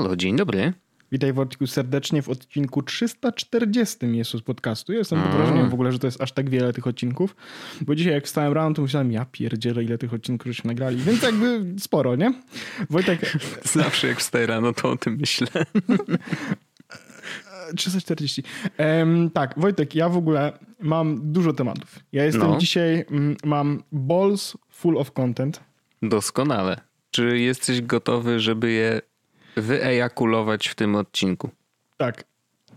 [0.00, 0.72] Halo, dzień dobry.
[1.12, 4.92] Witaj Wojtku serdecznie w odcinku 340 Jezus Podcastu.
[4.92, 7.36] Ja jestem pod wrażeniem w ogóle, że to jest aż tak wiele tych odcinków,
[7.80, 11.22] bo dzisiaj jak wstałem rano, to myślałem, ja pierdzielę, ile tych odcinków żeśmy nagrali, więc
[11.22, 12.34] jakby sporo, nie?
[12.90, 13.36] Wojtek...
[13.62, 15.48] Zawsze jak wstaję rano, to o tym myślę.
[17.76, 18.42] 340.
[18.78, 21.98] Um, tak, Wojtek, ja w ogóle mam dużo tematów.
[22.12, 22.58] Ja jestem no.
[22.58, 25.60] dzisiaj, mm, mam balls full of content.
[26.02, 26.80] Doskonale.
[27.10, 29.00] Czy jesteś gotowy, żeby je
[29.56, 31.50] wyejakulować w tym odcinku?
[31.96, 32.24] Tak.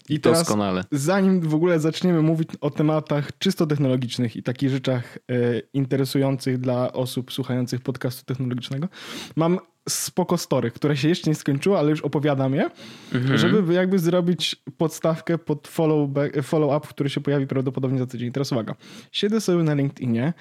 [0.09, 0.83] I teraz, Doskonale.
[0.91, 6.93] zanim w ogóle zaczniemy mówić o tematach czysto technologicznych i takich rzeczach e, interesujących dla
[6.93, 8.87] osób słuchających podcastu technologicznego,
[9.35, 12.69] mam spoko story, które się jeszcze nie skończyło, ale już opowiadam je,
[13.13, 13.37] mhm.
[13.37, 18.31] żeby jakby zrobić podstawkę pod follow-up, follow który się pojawi prawdopodobnie za tydzień.
[18.31, 18.75] Teraz uwaga,
[19.11, 20.33] siedzę sobie na LinkedInie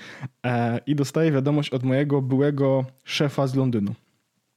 [0.47, 3.95] e, i dostaję wiadomość od mojego byłego szefa z Londynu.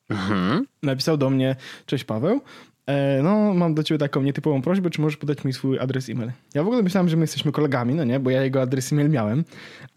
[0.09, 0.65] Mhm.
[0.83, 2.41] Napisał do mnie, cześć Paweł,
[2.85, 6.31] E, no, mam do ciebie taką nietypową prośbę, czy możesz podać mi swój adres e-mail?
[6.53, 9.09] Ja w ogóle myślałem, że my jesteśmy kolegami, no nie, bo ja jego adres e-mail
[9.09, 9.43] miałem.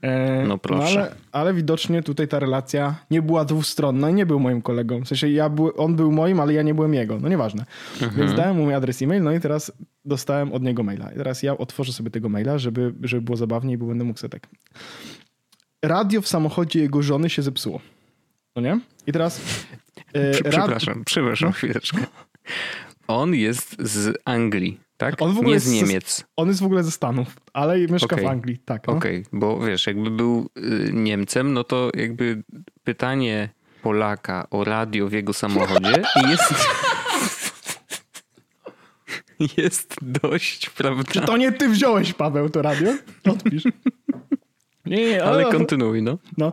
[0.03, 0.95] E, no proszę.
[0.95, 5.00] No, ale, ale, widocznie tutaj ta relacja nie była dwustronna i nie był moim kolegą.
[5.00, 7.20] W sensie ja był, on był moim, ale ja nie byłem jego.
[7.20, 7.65] No nieważne.
[8.03, 8.27] Mhm.
[8.27, 9.72] Więc dałem mu mój adres e-mail, no i teraz
[10.05, 11.12] dostałem od niego maila.
[11.12, 14.31] I teraz ja otworzę sobie tego maila, żeby, żeby było zabawniej, bo będę mógł sobie
[14.31, 14.48] tak.
[15.83, 17.81] Radio w samochodzie jego żony się zepsuło.
[18.59, 18.81] No nie?
[19.06, 19.41] I teraz...
[20.12, 21.05] E, przepraszam, rad...
[21.06, 21.53] przepraszam no?
[21.53, 21.98] chwileczkę.
[23.09, 25.23] On jest z Anglii, tak?
[25.23, 26.11] On w ogóle Nie z Niemiec.
[26.11, 28.25] Z, on jest w ogóle ze Stanów, ale mieszka okay.
[28.25, 28.87] w Anglii, tak.
[28.87, 28.92] No.
[28.92, 29.41] Okej, okay.
[29.41, 32.42] bo wiesz, jakby był y, Niemcem, no to jakby
[32.84, 33.49] pytanie
[33.82, 36.55] Polaka o radio w jego samochodzie jest...
[39.59, 41.12] jest dość, prawda?
[41.12, 42.93] Czy to nie ty wziąłeś, Paweł, to radio?
[43.25, 43.65] Odpisz.
[44.87, 46.19] Nie, nie, ale, ale kontynuuj, no.
[46.38, 46.53] No,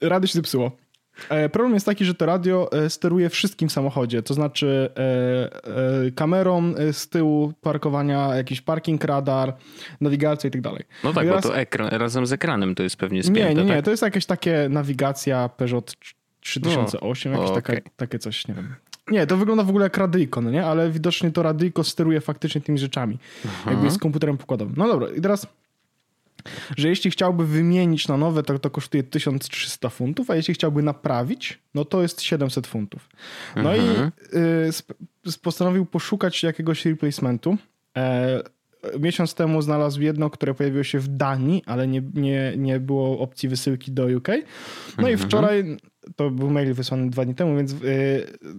[0.00, 0.85] radio się zepsuło.
[1.28, 6.10] E, problem jest taki, że to radio e, steruje wszystkim w samochodzie, to znaczy e,
[6.10, 9.56] kamerą z tyłu parkowania, jakiś parking radar,
[10.00, 10.84] nawigacja i tak dalej.
[11.04, 13.74] No tak, bo to ekran, razem z ekranem to jest pewnie spięte, Nie, nie, nie,
[13.74, 13.84] tak?
[13.84, 15.94] to jest jakieś takie nawigacja Peugeot
[16.40, 17.62] 3008, no, jakieś okay.
[17.62, 18.74] takie, takie coś, nie wiem.
[19.10, 20.66] Nie, to wygląda w ogóle jak radyjko, no nie?
[20.66, 23.18] Ale widocznie to radyjko steruje faktycznie tymi rzeczami.
[23.46, 23.70] Aha.
[23.70, 24.74] Jakby z komputerem pokładowym.
[24.76, 25.46] No dobra, i teraz
[26.76, 31.58] że jeśli chciałby wymienić na nowe, to, to kosztuje 1300 funtów, a jeśli chciałby naprawić,
[31.74, 33.08] no to jest 700 funtów.
[33.56, 34.10] No mhm.
[35.24, 37.56] i y, postanowił poszukać jakiegoś replacementu.
[37.96, 38.42] E,
[38.98, 43.48] miesiąc temu znalazł jedno, które pojawiło się w Danii, ale nie, nie, nie było opcji
[43.48, 44.28] wysyłki do UK.
[44.28, 45.14] No mhm.
[45.14, 45.76] i wczoraj,
[46.16, 47.76] to był mail wysłany dwa dni temu, więc y,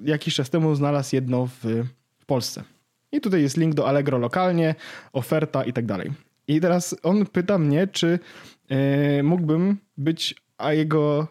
[0.03, 1.83] jakiś czas temu znalazł jedno w,
[2.19, 2.63] w Polsce.
[3.11, 4.75] I tutaj jest link do Allegro lokalnie,
[5.13, 6.11] oferta i tak dalej.
[6.47, 8.19] I teraz on pyta mnie, czy
[8.69, 11.27] e, mógłbym być a jego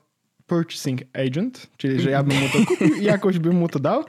[0.47, 4.05] purchasing agent, czyli że ja bym mu to kupił i jakoś bym mu to dał.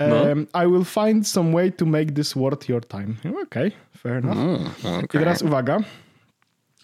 [0.00, 3.14] Um, I will find some way to make this worth your time.
[3.20, 4.36] Okej, okay, fair enough.
[4.36, 5.20] Mm, okay.
[5.20, 5.78] I teraz uwaga.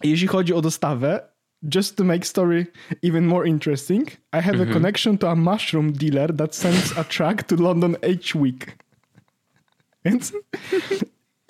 [0.04, 1.20] Jeśli chodzi o dostawę,
[1.74, 2.66] just to make story
[3.02, 4.62] even more interesting, I have mm -hmm.
[4.62, 4.72] a mhm.
[4.72, 8.76] connection to a mushroom dealer that sends a truck to London each week.
[10.04, 10.32] Więc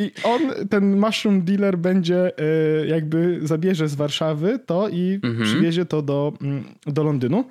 [0.03, 0.41] i on,
[0.71, 5.45] ten mushroom dealer będzie e, jakby zabierze z Warszawy to i mhm.
[5.45, 7.45] przywiezie to do, mm, do Londynu.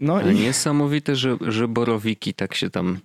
[0.00, 0.34] No i...
[0.34, 2.98] Niesamowite, że, że borowiki tak się tam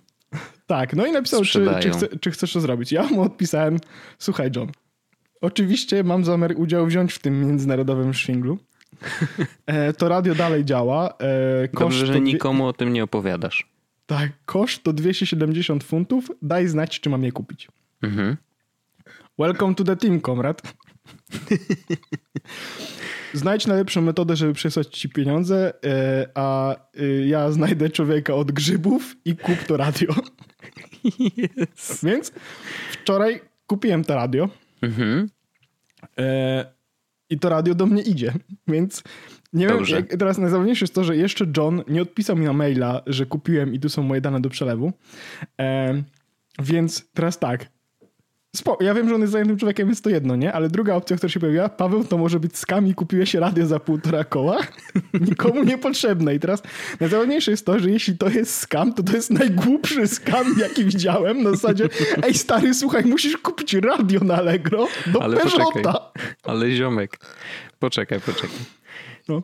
[0.66, 2.92] Tak, no i napisał, czy, czy, chce, czy chcesz to zrobić.
[2.92, 3.76] Ja mu odpisałem,
[4.18, 4.72] słuchaj John,
[5.40, 8.58] oczywiście mam zamiar udział wziąć w tym międzynarodowym szwinglu.
[9.66, 11.14] E, to radio dalej działa.
[11.20, 13.66] E, Dobrze, że nikomu o tym nie opowiadasz.
[14.06, 16.30] Tak, koszt to 270 funtów.
[16.42, 17.68] Daj znać, czy mam je kupić.
[18.02, 18.36] Mhm.
[19.38, 20.62] Welcome to the team, komrad.
[23.32, 29.16] Znajdź najlepszą metodę, żeby przesłać ci pieniądze, e, a e, ja znajdę człowieka od grzybów
[29.24, 30.14] i kup to radio.
[31.74, 32.04] Yes.
[32.04, 32.32] Więc
[32.92, 34.48] wczoraj kupiłem to radio.
[34.82, 35.28] Mhm.
[36.18, 36.64] E,
[37.30, 38.32] I to radio do mnie idzie.
[38.68, 39.02] Więc
[39.52, 39.96] nie Dobrze.
[39.96, 43.74] wiem, teraz najzabawniejsze jest to, że jeszcze John nie odpisał mi na maila, że kupiłem
[43.74, 44.92] i tu są moje dane do przelewu.
[46.58, 47.73] więc teraz tak,
[48.56, 50.52] Spo, ja wiem, że on jest zajętym człowiekiem, jest to jedno, nie?
[50.52, 53.80] Ale druga opcja, która się pojawiła, Paweł, to może być skam i kupiłeś radio za
[53.80, 54.58] półtora koła.
[55.28, 56.34] Nikomu niepotrzebne.
[56.34, 56.62] I teraz
[57.00, 61.42] najzabawniejsze jest to, że jeśli to jest skam, to to jest najgłupszy skam, jaki widziałem.
[61.42, 61.88] Na zasadzie,
[62.26, 65.82] ej stary, słuchaj, musisz kupić radio na Allegro do Ale Poczekaj.
[66.42, 67.18] Ale ziomek,
[67.78, 68.58] poczekaj, poczekaj.
[69.28, 69.42] No.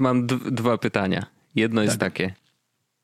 [0.00, 1.26] Mam dwa pytania.
[1.54, 1.86] Jedno tak.
[1.86, 2.34] jest takie.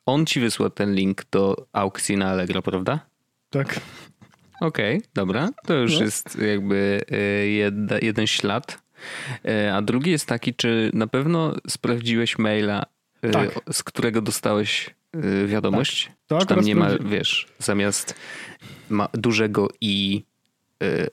[0.06, 3.00] On ci wysłał ten link do aukcji na Allegro, prawda?
[3.50, 3.80] Tak.
[4.62, 5.48] Okej, okay, dobra.
[5.66, 6.04] To już no.
[6.04, 7.00] jest jakby
[7.90, 8.82] e, jeden ślad.
[9.44, 12.82] E, a drugi jest taki, czy na pewno sprawdziłeś maila,
[13.22, 13.60] e, tak.
[13.72, 14.90] z którego dostałeś
[15.46, 16.12] wiadomość?
[16.26, 16.40] Tak.
[16.40, 18.14] Czy tam nie ma, wiesz, zamiast
[18.90, 20.24] ma dużego i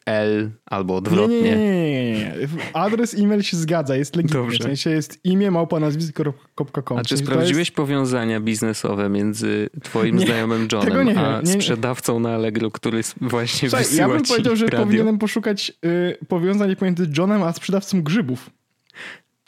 [0.05, 1.41] L albo odwrotnie.
[1.41, 4.39] Nie, nie, nie, nie, Adres e-mail się zgadza, jest legitny.
[4.39, 4.59] Dobrze.
[4.59, 6.97] W sensie jest imię małpa nazwisko.com.
[6.97, 7.77] A czy sprawdziłeś jest...
[7.77, 13.85] powiązania biznesowe między twoim nie, znajomym Johnem nie, a sprzedawcą na Allegro, który właśnie Słuchaj,
[13.85, 14.85] wysyła Ja bym powiedział, że radio?
[14.85, 18.49] powinienem poszukać y, powiązań pomiędzy Johnem a sprzedawcą grzybów.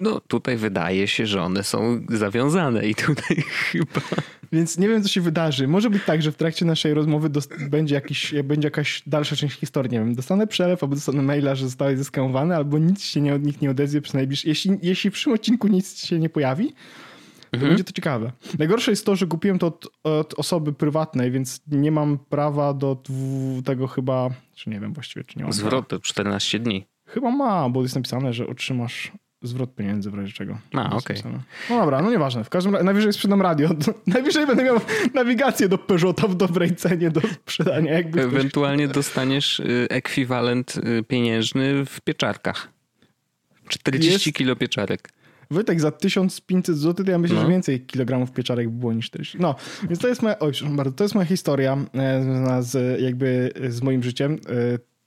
[0.02, 3.36] No tutaj wydaje się, że one są zawiązane i tutaj
[3.72, 4.02] chyba...
[4.52, 5.68] Więc nie wiem, co się wydarzy.
[5.68, 7.30] Może być tak, że w trakcie naszej rozmowy
[7.70, 9.92] będzie, jakiś, będzie jakaś dalsza część historii.
[9.92, 13.44] Nie wiem, dostanę przelew, albo dostanę maila, że zostały zeskamowane, albo nic się nie, od
[13.44, 14.48] nich nie odezwie przez najbliższy...
[14.48, 16.74] Jeśli, jeśli w przyszłym odcinku nic się nie pojawi,
[17.52, 17.70] to mhm.
[17.70, 18.32] będzie to ciekawe.
[18.60, 22.98] Najgorsze jest to, że kupiłem to od, od, osoby prywatnej, więc nie mam prawa do
[23.66, 25.54] tego chyba, czy nie wiem właściwie, czy nie mam.
[25.54, 26.88] Zwrotu 14 dni.
[27.06, 30.58] Chyba ma, bo jest napisane, że otrzymasz zwrot pieniędzy w razie czego.
[30.74, 31.20] A, okej.
[31.20, 31.32] Okay.
[31.70, 32.44] No dobra, no nieważne.
[32.44, 33.70] W każdym razie najwyżej sprzedam radio.
[34.08, 34.80] Najwyżej będę miał
[35.14, 37.94] nawigację do Peugeota w dobrej cenie do sprzedania.
[37.94, 38.96] Jakby Ewentualnie ktoś...
[38.96, 42.70] dostaniesz y, ekwiwalent y, pieniężny w pieczarkach.
[43.68, 44.38] 40 Jest...
[44.38, 45.10] kilo pieczarek.
[45.52, 47.42] Wojtek, za 1500 zł to ja myślę, no.
[47.42, 49.38] że więcej kilogramów pieczarek by było niż 40.
[49.40, 53.54] No, więc to jest moja, oj, bardzo, to jest moja historia e, związana z, jakby
[53.70, 54.38] z moim życiem.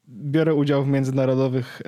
[0.09, 1.83] Biorę udział w międzynarodowych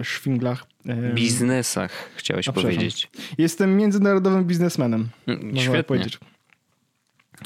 [0.00, 0.64] e, szwinglach.
[0.86, 3.10] E, Biznesach, chciałeś A, powiedzieć.
[3.38, 5.08] Jestem międzynarodowym biznesmenem.
[5.26, 5.84] Mm, świetnie.
[5.84, 6.18] Powiedzieć.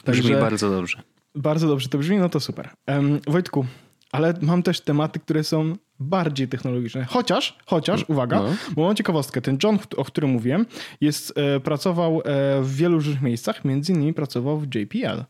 [0.04, 1.02] Także, brzmi bardzo dobrze.
[1.34, 2.70] Bardzo dobrze to brzmi, no to super.
[2.86, 3.66] Um, Wojtku,
[4.12, 7.04] ale mam też tematy, które są bardziej technologiczne.
[7.04, 8.06] Chociaż, chociaż, no.
[8.08, 8.54] uwaga, no.
[8.74, 9.40] bo mam ciekawostkę.
[9.40, 10.66] Ten John, o którym mówiłem,
[11.00, 12.22] jest, e, pracował e,
[12.62, 15.24] w wielu różnych miejscach, między innymi pracował w JPL.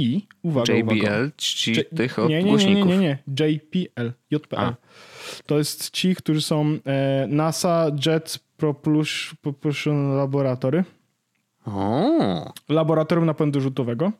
[0.00, 1.30] I uwaga, JBL, uwaga.
[1.36, 4.56] ci J tych od nie, nie, nie, nie, nie, nie, JPL, JPL.
[4.56, 4.74] A.
[5.46, 8.38] To jest ci, którzy są e, NASA Jet
[9.42, 10.84] Propulsion Laboratory.
[11.66, 12.52] O.
[12.68, 14.12] Laboratorium napędu rzutowego.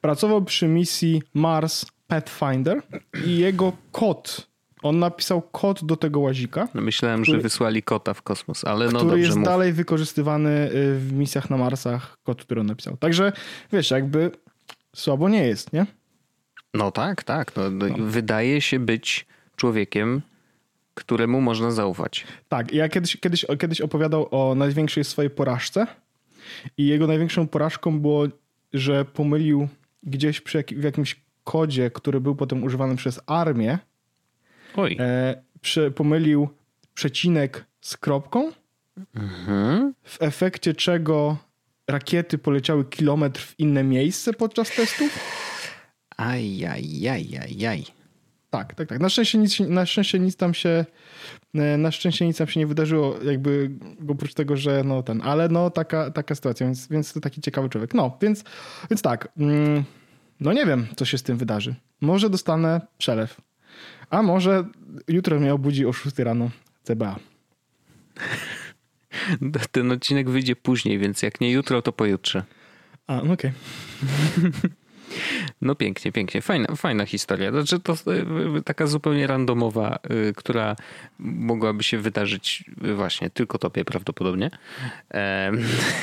[0.00, 2.82] Pracował przy misji Mars Pathfinder
[3.26, 4.54] i jego kod
[4.84, 6.68] on napisał kod do tego łazika.
[6.74, 9.44] No myślałem, który, że wysłali kota w kosmos, ale no który dobrze jest mów.
[9.44, 12.96] dalej wykorzystywany y, w misjach na Marsach, kod, który on napisał.
[12.96, 13.32] Także
[13.72, 14.30] wiesz, jakby
[14.94, 15.86] słabo nie jest, nie?
[16.74, 17.56] No tak, tak.
[17.56, 17.86] No, no.
[17.98, 19.26] Wydaje się być
[19.56, 20.22] człowiekiem,
[20.94, 22.26] któremu można zaufać.
[22.48, 25.86] Tak, ja kiedyś, kiedyś, kiedyś opowiadał o największej swojej porażce
[26.78, 28.26] i jego największą porażką było,
[28.72, 29.68] że pomylił
[30.02, 33.78] gdzieś przy jak, w jakimś kodzie, który był potem używany przez armię,
[34.76, 34.96] Oj.
[35.00, 36.48] E, prze, pomylił
[36.94, 38.52] przecinek z kropką,
[39.14, 39.94] mhm.
[40.02, 41.36] w efekcie czego
[41.88, 45.18] rakiety poleciały kilometr w inne miejsce podczas testów.
[46.16, 47.84] Ajajajajaj.
[48.50, 49.00] Tak, tak, tak.
[49.00, 50.84] Na szczęście nic, na szczęście nic tam się
[51.54, 53.70] e, na szczęście nic tam się nie wydarzyło, jakby
[54.08, 57.68] oprócz tego, że no ten, ale no taka, taka sytuacja, więc, więc to taki ciekawy
[57.68, 57.94] człowiek.
[57.94, 58.44] No, więc,
[58.90, 59.84] więc tak, mm,
[60.40, 61.74] no nie wiem, co się z tym wydarzy.
[62.00, 63.40] Może dostanę przelew,
[64.10, 64.64] a może
[65.08, 66.50] jutro mnie obudzi o 6 rano
[66.82, 67.16] CBA.
[69.72, 72.42] Ten odcinek wyjdzie później, więc jak nie jutro, to pojutrze.
[73.06, 73.34] A, no okej.
[73.34, 74.70] Okay.
[75.60, 76.42] No pięknie, pięknie.
[76.42, 77.50] Fajna, fajna historia.
[77.50, 80.76] Znaczy to y, taka zupełnie randomowa, y, która
[81.18, 82.64] mogłaby się wydarzyć
[82.96, 84.50] właśnie tylko tobie prawdopodobnie.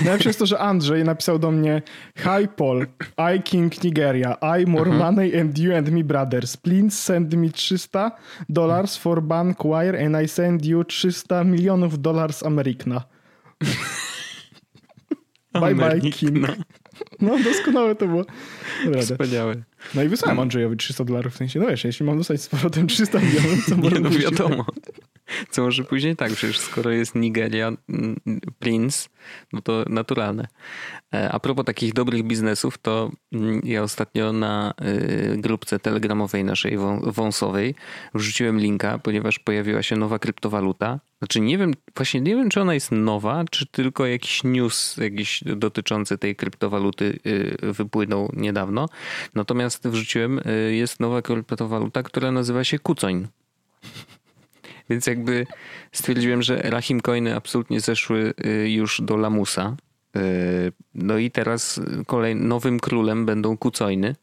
[0.01, 1.81] Najlepsze jest to, że Andrzej napisał do mnie
[2.17, 2.87] Hi Paul,
[3.35, 4.97] I King Nigeria, I more uh-huh.
[4.97, 6.57] money and you and me brothers.
[6.57, 8.11] Please send me 300
[8.49, 13.03] dollars for bank wire and I send you 300 milionów dollars Amerikna.
[15.53, 16.47] bye bye King.
[17.21, 18.25] No, doskonałe to było.
[18.85, 19.55] Dobra, Wspaniałe.
[19.95, 22.87] No i wysłałem Andrzejowi 300 dolarów, w sensie, no wiesz, jeśli mam dostać z powrotem
[22.87, 24.65] 300 milionów, to może Nie, no wiadomo.
[25.49, 28.19] Co może później tak, przecież skoro jest Nigeria, mm,
[28.59, 29.09] Prince,
[29.53, 30.47] no to naturalne.
[31.13, 34.73] E, a propos takich dobrych biznesów, to mm, ja ostatnio na
[35.33, 37.75] y, grupce telegramowej naszej wąsowej
[38.13, 40.99] wrzuciłem linka, ponieważ pojawiła się nowa kryptowaluta.
[41.19, 45.43] Znaczy nie wiem, właśnie nie wiem, czy ona jest nowa, czy tylko jakiś news jakiś
[45.45, 48.89] dotyczący tej kryptowaluty y, wypłynął niedawno.
[49.35, 53.27] Natomiast wrzuciłem, y, jest nowa kryptowaluta, która nazywa się Kucoin.
[54.91, 55.45] Więc jakby
[55.91, 59.75] stwierdziłem, że Rahim Coiny absolutnie zeszły y, już do lamusa.
[60.17, 64.15] Y, no i teraz kolej, nowym królem będą kucoiny.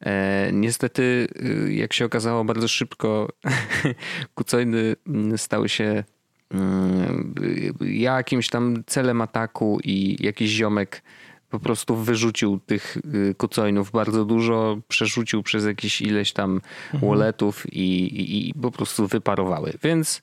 [0.00, 1.28] E, niestety,
[1.66, 3.28] y, jak się okazało bardzo szybko,
[4.34, 6.04] kucoiny mm, stały się
[6.50, 7.34] mm,
[7.80, 11.02] jakimś tam celem ataku i jakiś ziomek
[11.52, 12.98] po prostu wyrzucił tych
[13.36, 16.60] kucoinów bardzo dużo, przerzucił przez jakieś ileś tam
[16.94, 17.10] mhm.
[17.10, 19.72] walletów i, i, i po prostu wyparowały.
[19.82, 20.22] Więc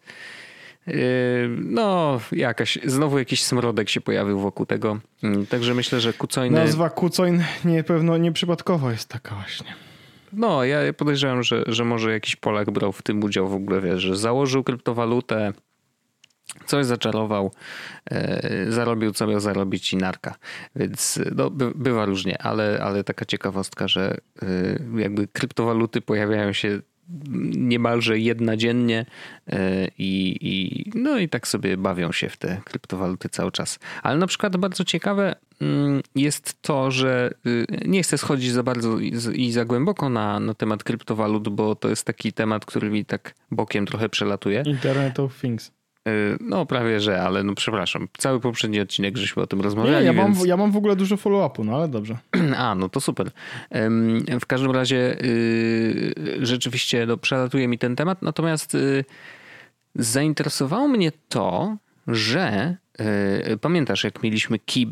[1.59, 4.99] no, jakaś, znowu jakiś smrodek się pojawił wokół tego.
[5.23, 6.59] Mm, także myślę, że kucoiny...
[6.59, 9.73] Nazwa kucoin nie, pewno nieprzypadkowo jest taka właśnie.
[10.33, 14.01] No, ja podejrzewam, że, że może jakiś Polak brał w tym udział w ogóle, wiesz,
[14.01, 15.53] że założył kryptowalutę,
[16.65, 17.51] coś zaczarował,
[18.11, 20.35] e, zarobił co miał zarobić i narka.
[20.75, 24.45] Więc no, by, bywa różnie, ale, ale taka ciekawostka, że e,
[24.99, 26.81] jakby kryptowaluty pojawiają się
[27.55, 29.05] niemalże jedna dziennie
[29.47, 33.79] e, i, i, no i tak sobie bawią się w te kryptowaluty cały czas.
[34.03, 38.99] Ale na przykład bardzo ciekawe mm, jest to, że y, nie chcę schodzić za bardzo
[39.33, 43.35] i za głęboko na, na temat kryptowalut, bo to jest taki temat, który mi tak
[43.51, 44.63] bokiem trochę przelatuje.
[44.65, 45.78] Internet of Things.
[46.07, 48.07] Y, no prawie, że, ale no przepraszam.
[48.17, 49.97] Cały poprzedni odcinek żeśmy o tym rozmawiali.
[49.97, 50.37] Nie, ja, więc...
[50.37, 52.17] mam, ja mam w ogóle dużo follow-upu, no ale dobrze.
[52.57, 53.31] A, no to super.
[54.41, 59.05] W każdym razie y, rzeczywiście no, przelatuje mi ten temat, natomiast y,
[59.95, 61.77] zainteresowało mnie to,
[62.07, 62.77] że
[63.61, 64.85] pamiętasz jak mieliśmy key,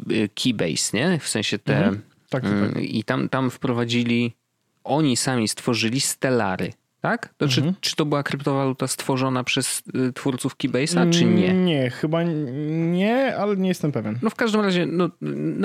[0.44, 1.20] Keybase, nie?
[1.20, 1.78] W sensie te...
[1.78, 2.02] Mhm.
[2.30, 2.84] Tak, tak.
[2.84, 4.36] I tam, tam wprowadzili,
[4.84, 6.74] oni sami stworzyli Stellary
[7.10, 7.34] tak?
[7.38, 7.74] To mhm.
[7.74, 11.54] czy, czy to była kryptowaluta stworzona przez y, twórców Keybase'a, czy nie?
[11.54, 14.20] Nie, chyba nie, ale nie jestem pewien.
[14.22, 15.10] No w każdym razie, no,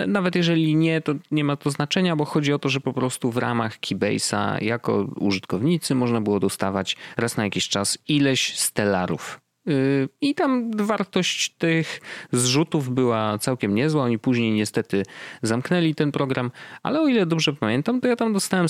[0.06, 3.30] nawet jeżeli nie, to nie ma to znaczenia, bo chodzi o to, że po prostu
[3.30, 9.40] w ramach Keybase'a jako użytkownicy można było dostawać raz na jakiś czas ileś stellarów.
[9.68, 12.00] Y, I tam wartość tych
[12.32, 14.04] zrzutów była całkiem niezła.
[14.04, 15.02] Oni później niestety
[15.42, 16.50] zamknęli ten program,
[16.82, 18.68] ale o ile dobrze pamiętam, to ja tam dostałem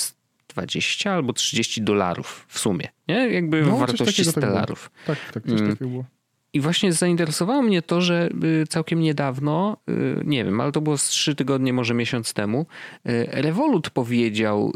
[0.52, 3.28] 20 albo 30 dolarów w sumie, nie?
[3.28, 4.90] Jakby no, wartości stellarów.
[5.06, 5.70] Tak, tak, coś mm.
[5.70, 6.04] takiego było.
[6.54, 8.28] I właśnie zainteresowało mnie to, że
[8.62, 12.66] y, całkiem niedawno, y, nie wiem, ale to było z trzy tygodnie, może miesiąc temu,
[13.08, 14.72] y, Revolut powiedział,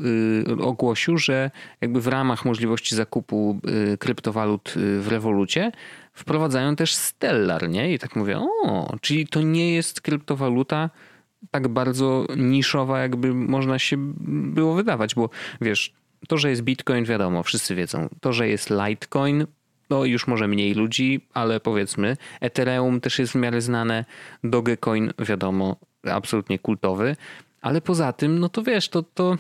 [0.61, 3.61] ogłosił, że jakby w ramach możliwości zakupu
[3.99, 5.73] kryptowalut w Revolucie
[6.13, 7.93] wprowadzają też Stellar, nie?
[7.93, 10.91] I tak mówię, o, czyli to nie jest kryptowaluta,
[11.51, 15.93] tak bardzo niszowa, jakby można się było wydawać, bo wiesz,
[16.29, 18.09] to, że jest Bitcoin, wiadomo, wszyscy wiedzą.
[18.21, 19.47] To, że jest Litecoin,
[19.91, 24.05] no już może mniej ludzi, ale powiedzmy, Ethereum też jest w miarę znane,
[24.45, 25.77] Dogecoin, wiadomo,
[26.11, 27.17] absolutnie kultowy,
[27.63, 29.37] ale poza tym, no to wiesz, to, to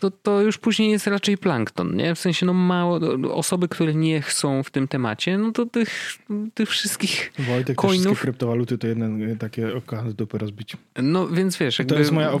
[0.00, 2.14] to, to już później jest raczej plankton, nie?
[2.14, 3.00] W sensie, no mało,
[3.32, 6.18] osoby, które nie chcą w tym temacie, no to tych,
[6.54, 8.04] tych wszystkich Wojtek, coinów...
[8.04, 10.76] wszystkie kryptowaluty to jedne takie oko z dupy rozbić.
[11.02, 11.78] No więc wiesz...
[11.78, 11.94] Jakby...
[11.94, 12.32] To jest moja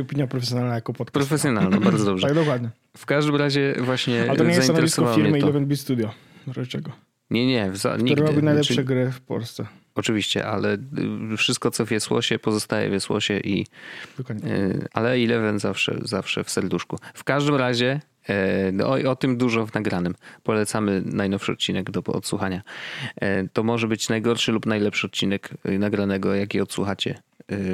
[0.00, 1.28] opinia profesjonalna jako podcast.
[1.28, 2.26] Profesjonalna, bardzo dobrze.
[2.26, 2.70] tak, dokładnie.
[2.96, 6.10] W każdym razie właśnie Ale to nie jest stanowisko firmy Eleven Beat Studio.
[6.68, 6.92] Czego?
[7.32, 7.96] Nie, nie, w za.
[7.96, 8.86] Który robi najlepsze znaczy...
[8.86, 9.66] gry w Polsce.
[9.94, 10.74] Oczywiście, ale
[11.32, 13.66] y, wszystko co w Jesłosie pozostaje w Jesłosie i
[14.30, 16.98] y, ale Eleven zawsze, zawsze w serduszku.
[17.14, 20.14] W każdym razie e, no, o, o tym dużo w nagranym.
[20.42, 22.62] Polecamy najnowszy odcinek do odsłuchania.
[23.16, 27.18] E, to może być najgorszy lub najlepszy odcinek y, nagranego, jaki odsłuchacie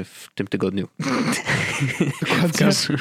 [0.05, 0.89] w tym tygodniu.
[2.49, 2.97] w, każdym,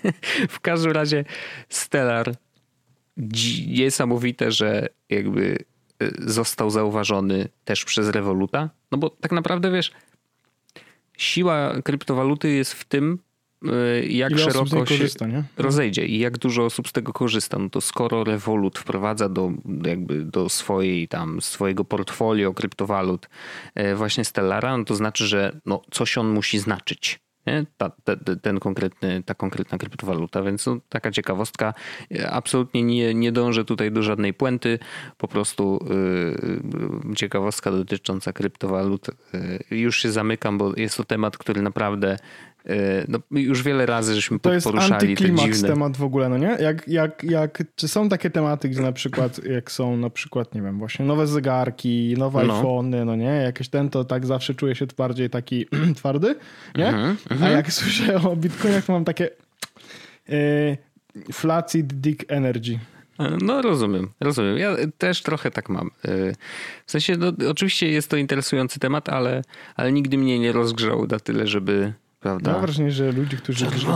[0.56, 1.24] w każdym razie
[1.68, 2.34] Stellar
[3.66, 5.58] niesamowite, że jakby
[6.18, 8.70] został zauważony też przez Revoluta?
[8.92, 9.92] No bo tak naprawdę wiesz,
[11.18, 13.18] siła kryptowaluty jest w tym,
[13.64, 17.58] y, jak Ile szeroko się korzysta, rozejdzie i jak dużo osób z tego korzysta.
[17.58, 19.52] No to skoro Revolut wprowadza do,
[19.86, 23.28] jakby do swojej tam, swojego portfolio kryptowalut
[23.78, 27.20] y, właśnie Stellara, no to znaczy, że no coś on musi znaczyć.
[27.76, 27.90] Ta,
[28.42, 31.74] ten konkretny, ta konkretna kryptowaluta, więc no, taka ciekawostka.
[32.30, 34.78] Absolutnie nie, nie dążę tutaj do żadnej puenty,
[35.18, 35.86] po prostu
[37.08, 39.06] yy, ciekawostka dotycząca kryptowalut.
[39.70, 42.16] Yy, już się zamykam, bo jest to temat, który naprawdę
[43.08, 46.56] no, już wiele razy żeśmy to poruszali jest antyklimaks temat w ogóle, no nie?
[46.60, 50.62] Jak, jak, jak, czy są takie tematy, gdzie na przykład, jak są na przykład, nie
[50.62, 52.56] wiem, właśnie nowe zegarki, nowe no.
[52.56, 53.24] iPhony, no nie?
[53.24, 55.66] Jakieś ten, to tak zawsze czuję się bardziej taki
[55.96, 56.34] twardy,
[56.76, 56.92] nie?
[56.92, 59.30] -hmm, A jak słyszę o Bitcoinach, to mam takie
[60.28, 60.76] yy,
[61.32, 62.78] flaccid dick energy.
[63.18, 64.58] E, no rozumiem, rozumiem.
[64.58, 65.90] Ja też trochę tak mam.
[66.86, 69.42] W sensie, no, oczywiście jest to interesujący temat, ale,
[69.76, 71.92] ale nigdy mnie nie rozgrzał na tyle, żeby
[72.22, 72.52] prawda?
[72.52, 73.86] Mam wrażenie, że ludzi, którzy, którzy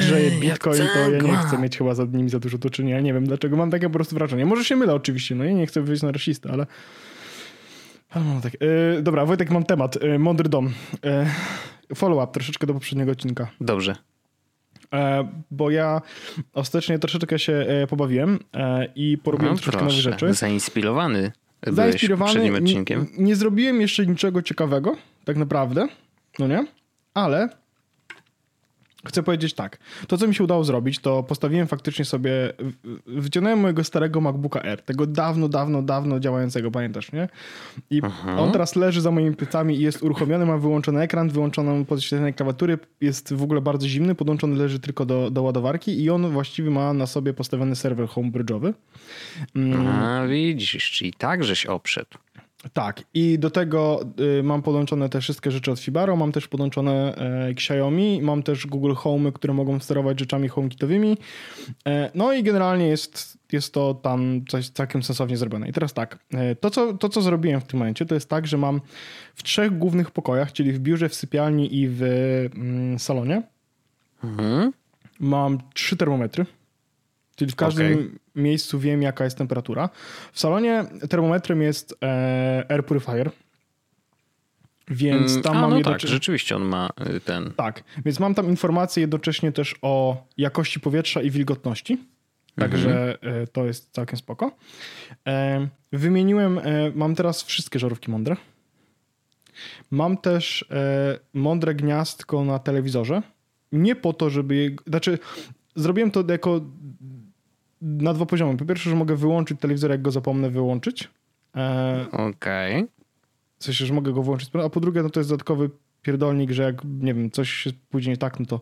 [0.00, 3.00] grzeje Bitcoin, to ja nie chcę mieć chyba za nimi za dużo do czynienia.
[3.00, 4.46] Nie wiem dlaczego, mam takie po prostu wrażenie.
[4.46, 6.66] Może się mylę oczywiście, no i nie chcę wyjść na rasistę, ale...
[8.10, 8.52] ale mam tak.
[8.60, 10.02] Yy, dobra, Wojtek, mam temat.
[10.02, 10.72] Yy, mądry dom.
[11.04, 13.50] Yy, follow-up troszeczkę do poprzedniego odcinka.
[13.60, 13.96] Dobrze.
[15.50, 16.02] Bo ja
[16.52, 18.38] ostatecznie troszeczkę się pobawiłem
[18.94, 20.34] i porobiłem no, troszeczkę nowych rzeczy.
[20.34, 21.32] Zainspirowany.
[21.66, 22.60] Zainspirowany.
[22.60, 22.84] Nie,
[23.18, 25.88] nie zrobiłem jeszcze niczego ciekawego, tak naprawdę.
[26.38, 26.66] No nie?
[27.14, 27.48] Ale
[29.06, 29.78] Chcę powiedzieć tak.
[30.08, 32.52] To, co mi się udało zrobić, to postawiłem faktycznie sobie,
[33.06, 37.28] wyciągnąłem mojego starego MacBooka Air, tego dawno, dawno, dawno działającego, pamiętasz, nie?
[37.90, 38.38] I Aha.
[38.38, 42.78] on teraz leży za moimi plecami i jest uruchomiony, ma wyłączony ekran, wyłączoną podświetlenie klawiatury,
[43.00, 46.92] jest w ogóle bardzo zimny, podłączony leży tylko do, do ładowarki i on właściwie ma
[46.92, 48.72] na sobie postawiony serwer homebridge'owy.
[49.56, 49.86] Mm.
[49.86, 52.18] A, widzisz, czyli tak żeś oprzedł.
[52.72, 54.00] Tak, i do tego
[54.38, 58.66] y, mam podłączone te wszystkie rzeczy od Fibaro, mam też podłączone e, Xiaomi, mam też
[58.66, 61.16] Google Home, które mogą sterować rzeczami HomeKitowymi.
[61.86, 65.68] E, no i generalnie jest, jest to tam coś całkiem sensownie zrobione.
[65.68, 68.46] I teraz tak, e, to co, to co zrobiłem w tym momencie, to jest tak,
[68.46, 68.80] że mam
[69.34, 72.02] w trzech głównych pokojach, czyli w biurze, w sypialni i w
[72.54, 73.42] mm, salonie,
[74.24, 74.72] mhm.
[75.20, 76.46] mam trzy termometry.
[77.36, 78.23] Czyli w każdym okay.
[78.34, 79.88] Miejscu wiem, jaka jest temperatura.
[80.32, 83.30] W salonie termometrem jest e, air purifier.
[84.88, 87.52] Więc mm, tam A, mam no tak, rzeczywiście on ma y, ten.
[87.56, 91.98] Tak, więc mam tam informacje jednocześnie też o jakości powietrza i wilgotności.
[92.58, 93.46] Także mhm.
[93.52, 94.56] to jest całkiem spoko.
[95.26, 96.62] E, wymieniłem, e,
[96.94, 98.36] mam teraz wszystkie żarówki mądre.
[99.90, 100.64] Mam też
[101.32, 103.22] mądre gniazdko na telewizorze.
[103.72, 104.76] Nie po to, żeby.
[104.86, 105.18] Znaczy,
[105.76, 106.60] zrobiłem to jako
[107.84, 108.56] na dwa poziomy.
[108.56, 111.08] Po pierwsze, że mogę wyłączyć telewizor, jak go zapomnę wyłączyć.
[111.56, 112.76] E, Okej.
[112.76, 112.88] Okay.
[113.58, 114.50] W sensie, że mogę go włączyć.
[114.64, 115.70] A po drugie, no to jest dodatkowy
[116.02, 118.60] pierdolnik, że jak, nie wiem, coś się później tak, no to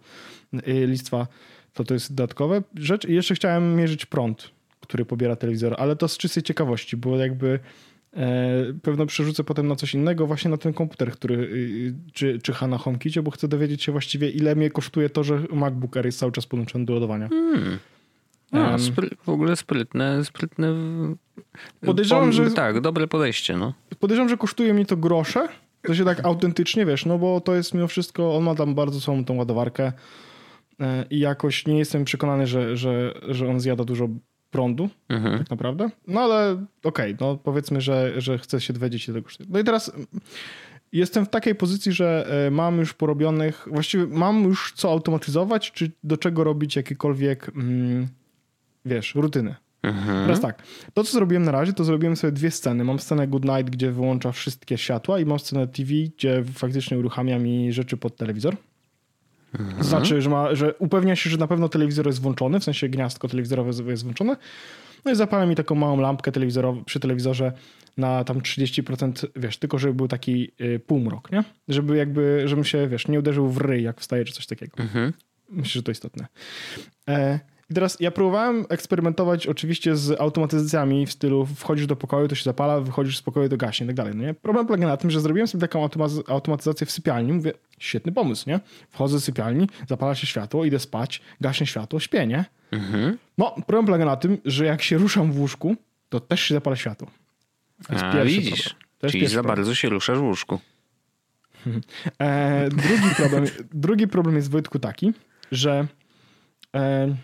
[0.69, 1.27] y, listwa,
[1.73, 3.05] to to jest dodatkowe rzecz.
[3.05, 4.51] I jeszcze chciałem mierzyć prąd,
[4.81, 7.59] który pobiera telewizor, ale to z czystej ciekawości, bo jakby
[8.17, 12.67] e, pewno przerzucę potem na coś innego, właśnie na ten komputer, który y, czy, czyha
[12.67, 16.19] na HomeKitie, bo chcę dowiedzieć się właściwie, ile mnie kosztuje to, że MacBook Air jest
[16.19, 17.29] cały czas podłączony do ładowania.
[17.29, 17.79] Hmm.
[18.53, 18.77] No,
[19.25, 20.69] w ogóle sprytne, sprytne.
[21.81, 22.51] Podejrzewam, że.
[22.51, 23.57] Tak, dobre podejście.
[23.57, 23.73] No.
[24.01, 25.49] Podejrzewam, że kosztuje mi to grosze.
[25.83, 28.37] To się tak autentycznie wiesz, no bo to jest mimo wszystko.
[28.37, 29.93] On ma tam bardzo słabą tą ładowarkę
[30.81, 34.09] e, i jakoś nie jestem przekonany, że, że, że on zjada dużo
[34.51, 35.39] prądu, mhm.
[35.39, 35.91] tak naprawdę.
[36.07, 36.53] No ale
[36.85, 39.49] okej, okay, no powiedzmy, że, że chcę się dowiedzieć ile kosztuje.
[39.53, 39.93] No i teraz
[40.93, 45.91] jestem w takiej pozycji, że e, mam już porobionych, właściwie mam już co automatyzować, czy
[46.05, 47.49] do czego robić jakiekolwiek.
[47.49, 48.09] Mm,
[48.85, 49.55] wiesz, rutyny.
[49.83, 50.23] Mhm.
[50.25, 50.63] Teraz tak,
[50.95, 52.85] to co zrobiłem na razie, to zrobiłem sobie dwie sceny.
[52.85, 57.39] Mam scenę Good Night, gdzie wyłącza wszystkie światła i mam scenę TV, gdzie faktycznie uruchamia
[57.39, 58.57] mi rzeczy pod telewizor.
[59.59, 59.85] Mhm.
[59.85, 63.29] Znaczy, że, ma, że upewnia się, że na pewno telewizor jest włączony, w sensie gniazdko
[63.29, 64.37] telewizorowe jest włączone.
[65.05, 67.53] No i zapala mi taką małą lampkę telewizorową przy telewizorze
[67.97, 71.45] na tam 30%, wiesz, tylko żeby był taki y, półmrok, nie?
[71.69, 74.79] Żeby jakby, żebym się, wiesz, nie uderzył w ryj, jak wstaje, czy coś takiego.
[74.79, 75.13] Mhm.
[75.51, 76.27] Myślę, że to istotne.
[77.09, 77.41] E,
[77.73, 82.45] i teraz ja próbowałem eksperymentować oczywiście z automatyzacjami w stylu wchodzisz do pokoju, to się
[82.45, 84.15] zapala, wychodzisz z pokoju, to gaśnie i tak dalej.
[84.15, 84.35] No nie?
[84.35, 85.89] Problem polega na tym, że zrobiłem sobie taką
[86.29, 87.33] automatyzację w sypialni.
[87.33, 88.61] Mówię, świetny pomysł, nie?
[88.91, 92.45] Wchodzę do sypialni, zapala się światło, idę spać, gaśnie światło, śpię, nie?
[92.73, 93.19] Mhm.
[93.39, 95.77] No, problem polega na tym, że jak się ruszam w łóżku,
[96.09, 97.11] to też się zapala światło.
[97.87, 98.63] To jest A, pierwszy widzisz.
[98.63, 98.89] Problem.
[98.99, 99.57] To jest Czyli za problem.
[99.57, 100.59] bardzo się ruszasz w łóżku.
[102.19, 105.13] E, drugi, problem, drugi problem jest, Wojtku, taki,
[105.53, 105.87] że
[106.75, 107.17] e,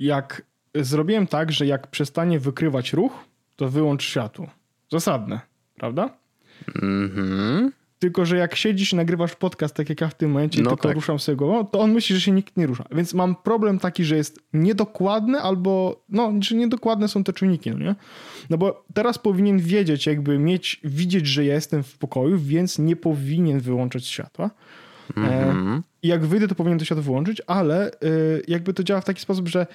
[0.00, 0.42] jak
[0.74, 3.24] zrobiłem tak, że jak przestanie wykrywać ruch,
[3.56, 4.46] to wyłącz światło.
[4.90, 5.40] Zasadne,
[5.74, 6.16] prawda?
[6.82, 7.72] Mhm.
[7.98, 10.88] Tylko, że jak siedzisz i nagrywasz podcast, tak jak ja w tym momencie, no tylko
[10.88, 10.94] tak.
[10.94, 12.84] ruszam sobie głową, to on myśli, że się nikt nie rusza.
[12.92, 17.78] Więc mam problem taki, że jest niedokładny albo, no, że niedokładne są te czujniki, no
[17.78, 17.94] nie?
[18.50, 22.96] No bo teraz powinien wiedzieć, jakby mieć, widzieć, że ja jestem w pokoju, więc nie
[22.96, 24.50] powinien wyłączać światła.
[25.16, 25.78] Mm-hmm.
[25.78, 27.96] E, jak wyjdę, to powinien to światło wyłączyć, ale e,
[28.48, 29.66] jakby to działa w taki sposób, że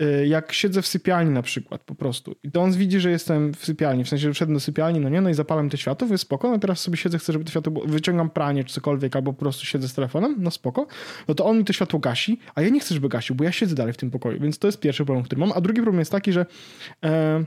[0.00, 3.54] e, jak siedzę w sypialni na przykład po prostu i to on widzi, że jestem
[3.54, 6.08] w sypialni, w sensie, że wszedłem do sypialni, no nie, no i zapalam te światło,
[6.08, 9.16] jest spoko, no teraz sobie siedzę, chcę, żeby to światło było, wyciągam pranie czy cokolwiek,
[9.16, 10.86] albo po prostu siedzę z telefonem, no spoko,
[11.28, 13.52] no to on mi to światło gasi, a ja nie chcę, żeby gasił, bo ja
[13.52, 15.98] siedzę dalej w tym pokoju, więc to jest pierwszy problem, który mam, a drugi problem
[15.98, 16.46] jest taki, że
[17.04, 17.44] e,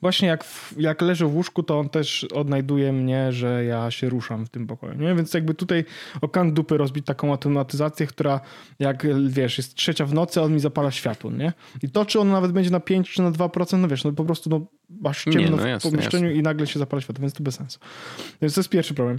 [0.00, 0.44] właśnie jak,
[0.76, 4.66] jak leżę w łóżku, to on też odnajduje mnie, że ja się ruszam w tym
[4.66, 4.94] pokoju.
[4.94, 5.14] Nie?
[5.14, 5.84] Więc jakby tutaj
[6.20, 8.40] o kant dupy rozbić taką automatyzację, która
[8.78, 11.30] jak wiesz, jest trzecia w nocy, a on mi zapala światło.
[11.30, 11.52] Nie?
[11.82, 14.24] I to, czy on nawet będzie na 5 czy na 2%, no wiesz, no po
[14.24, 14.66] prostu no,
[15.00, 16.40] masz ciemno nie, no jasne, w pomieszczeniu jasne.
[16.40, 17.78] i nagle się zapala światło, więc to bez sensu.
[18.42, 19.18] Więc to jest pierwszy problem.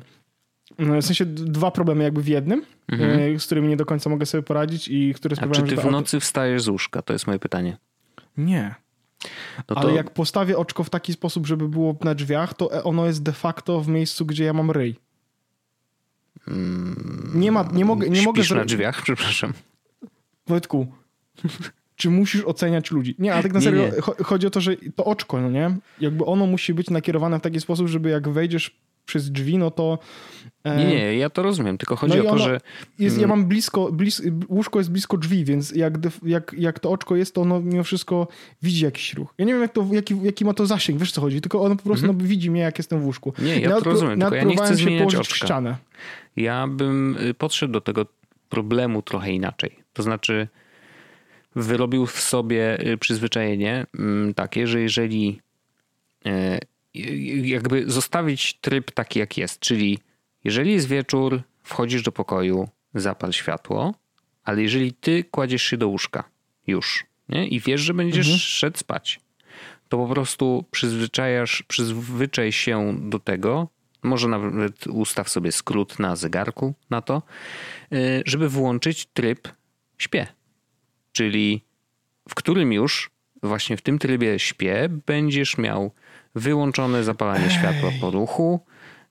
[0.79, 3.35] No, w sensie dwa problemy jakby w jednym, mhm.
[3.35, 5.81] E, z którymi nie do końca mogę sobie poradzić i które sprawiają, A czy ty
[5.81, 7.01] w nocy wstajesz z łóżka?
[7.01, 7.77] To jest moje pytanie.
[8.37, 8.75] Nie.
[9.69, 9.81] No to...
[9.81, 13.31] Ale jak postawię oczko w taki sposób, żeby było na drzwiach, to ono jest de
[13.31, 14.95] facto w miejscu, gdzie ja mam ryj.
[17.33, 19.53] Nie ma, nie mogę, nie mogę na drzwiach, przepraszam.
[20.47, 20.87] Wojtku,
[21.95, 23.15] czy musisz oceniać ludzi?
[23.19, 24.23] Nie, ale tak na serio, nie, nie.
[24.23, 25.77] chodzi o to, że to oczko, no nie?
[25.99, 29.99] Jakby ono musi być nakierowane w taki sposób, żeby jak wejdziesz przez drzwi, no to
[30.63, 32.59] E, nie, nie, ja to rozumiem, tylko chodzi no o to, że...
[32.99, 33.39] Jest, ja mm.
[33.39, 37.41] mam blisko, blis, łóżko jest blisko drzwi, więc jak, jak, jak to oczko jest, to
[37.41, 38.27] ono mimo wszystko
[38.61, 39.33] widzi jakiś ruch.
[39.37, 41.75] Ja nie wiem, jak to, jaki, jaki ma to zasięg, wiesz co chodzi, tylko ono
[41.75, 42.21] po prostu mm -hmm.
[42.21, 43.33] no, widzi mnie, jak jestem w łóżku.
[43.39, 45.35] Nie, ja nawet, to rozumiem, tylko ja nie chcę zmieniać oczka.
[45.35, 45.77] ścianę.
[46.35, 48.05] Ja bym y, podszedł do tego
[48.49, 49.79] problemu trochę inaczej.
[49.93, 50.47] To znaczy
[51.55, 55.41] wyrobił w sobie y, przyzwyczajenie mm, takie, że jeżeli
[56.25, 56.59] e,
[57.43, 59.99] jakby zostawić tryb taki, jak jest, czyli
[60.43, 63.93] jeżeli jest wieczór, wchodzisz do pokoju, zapal światło,
[64.43, 66.23] ale jeżeli ty kładziesz się do łóżka
[66.67, 67.47] już nie?
[67.47, 68.39] i wiesz, że będziesz mhm.
[68.39, 69.19] szedł spać,
[69.89, 73.67] to po prostu przyzwyczajasz, przyzwyczaj się do tego,
[74.03, 77.21] może nawet ustaw sobie skrót na zegarku na to,
[77.93, 79.47] y, żeby włączyć tryb
[79.97, 80.27] śpię.
[81.11, 81.63] Czyli
[82.29, 83.09] w którym już
[83.43, 85.91] właśnie w tym trybie śpię będziesz miał
[86.35, 87.51] wyłączone zapalanie Ej.
[87.51, 88.59] światła po ruchu,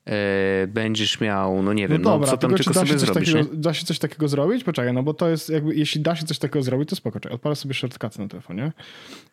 [0.05, 3.33] E, będziesz miał, no nie wiem, no, dobra, no co tam tylko, tylko sobie zrobisz.
[3.33, 4.63] Takiego, da się coś takiego zrobić?
[4.63, 7.19] Poczekaj, no bo to jest jakby, jeśli da się coś takiego zrobić, to spoko.
[7.19, 8.71] Czekaj, odpalę sobie shortcuts na telefonie.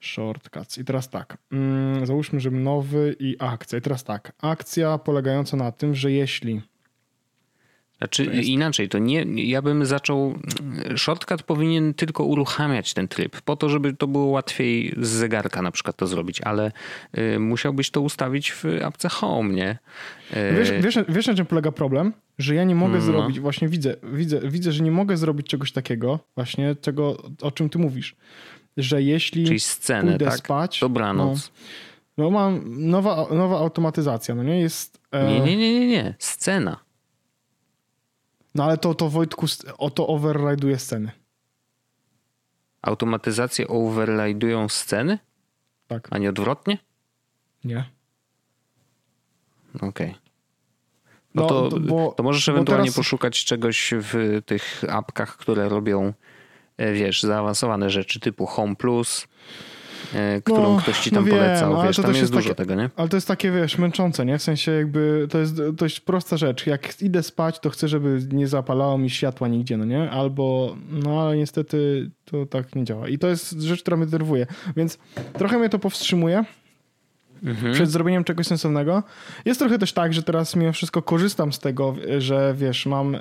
[0.00, 0.78] Shortcuts.
[0.78, 3.78] I teraz tak, mm, załóżmy, że nowy i akcja.
[3.78, 6.62] I teraz tak, akcja polegająca na tym, że jeśli
[7.98, 8.48] znaczy to jest...
[8.48, 10.34] inaczej, to nie, ja bym zaczął.
[10.96, 15.70] Shortcut powinien tylko uruchamiać ten tryb, po to, żeby to było łatwiej z zegarka na
[15.70, 16.72] przykład to zrobić, ale
[17.18, 19.78] y, musiałbyś to ustawić w apce Home, nie?
[20.32, 20.54] Y...
[20.58, 22.12] Wiesz, wiesz, wiesz, na czym polega problem?
[22.38, 23.00] Że ja nie mogę no.
[23.00, 27.68] zrobić, właśnie widzę, widzę, widzę, że nie mogę zrobić czegoś takiego, właśnie tego, o czym
[27.68, 28.16] ty mówisz.
[28.76, 30.36] Że jeśli Czyli scenę, pójdę tak?
[30.36, 30.80] spać.
[30.80, 31.52] Dobranoc.
[32.18, 35.00] No, no mam nowa, nowa automatyzacja, no nie jest.
[35.12, 35.32] E...
[35.32, 36.14] Nie, nie, nie, nie, nie.
[36.18, 36.87] Scena.
[38.58, 39.46] No ale to, to Wojtku,
[39.78, 41.10] o to override'uje sceny.
[42.82, 45.18] Automatyzacje override'ują sceny?
[45.86, 46.08] Tak.
[46.10, 46.78] A nie odwrotnie?
[47.64, 47.84] Nie.
[49.74, 49.88] Okej.
[49.88, 50.14] Okay.
[51.34, 52.96] No, no, to, bo, to możesz ewentualnie teraz...
[52.96, 56.12] poszukać czegoś w tych apkach, które robią,
[56.76, 59.28] e, wiesz, zaawansowane rzeczy typu Home Plus,
[60.44, 61.82] którą no, ktoś ci tam no wiem, polecał.
[61.82, 62.90] Wiesz, tam jest dużo takie, tego, nie?
[62.96, 64.38] Ale to jest takie, wiesz, męczące, nie?
[64.38, 66.66] W sensie jakby to jest dość prosta rzecz.
[66.66, 70.10] Jak idę spać, to chcę, żeby nie zapalało mi światła nigdzie, no nie?
[70.10, 73.08] Albo, no ale niestety to tak nie działa.
[73.08, 74.46] I to jest rzecz, która mnie denerwuje.
[74.76, 74.98] Więc
[75.32, 76.44] trochę mnie to powstrzymuje
[77.44, 77.74] mhm.
[77.74, 79.02] przed zrobieniem czegoś sensownego.
[79.44, 83.20] Jest trochę też tak, że teraz mimo wszystko korzystam z tego, że wiesz, mam e,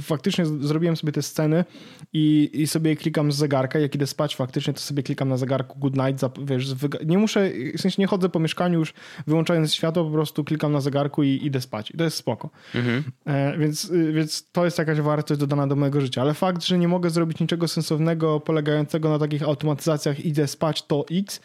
[0.00, 1.64] faktycznie zrobiłem sobie te sceny
[2.12, 5.78] i, i sobie klikam z zegarka, jak idę spać faktycznie, to sobie klikam na zegarku
[5.78, 6.74] good night, wiesz,
[7.06, 8.94] nie muszę, w sensie nie chodzę po mieszkaniu już
[9.26, 11.90] wyłączając światło, po prostu klikam na zegarku i idę spać.
[11.90, 12.50] I to jest spoko.
[12.74, 13.04] Mhm.
[13.26, 16.22] E, więc, więc to jest jakaś wartość dodana do mojego życia.
[16.22, 21.04] Ale fakt, że nie mogę zrobić niczego sensownego polegającego na takich automatyzacjach idę spać to
[21.10, 21.40] X,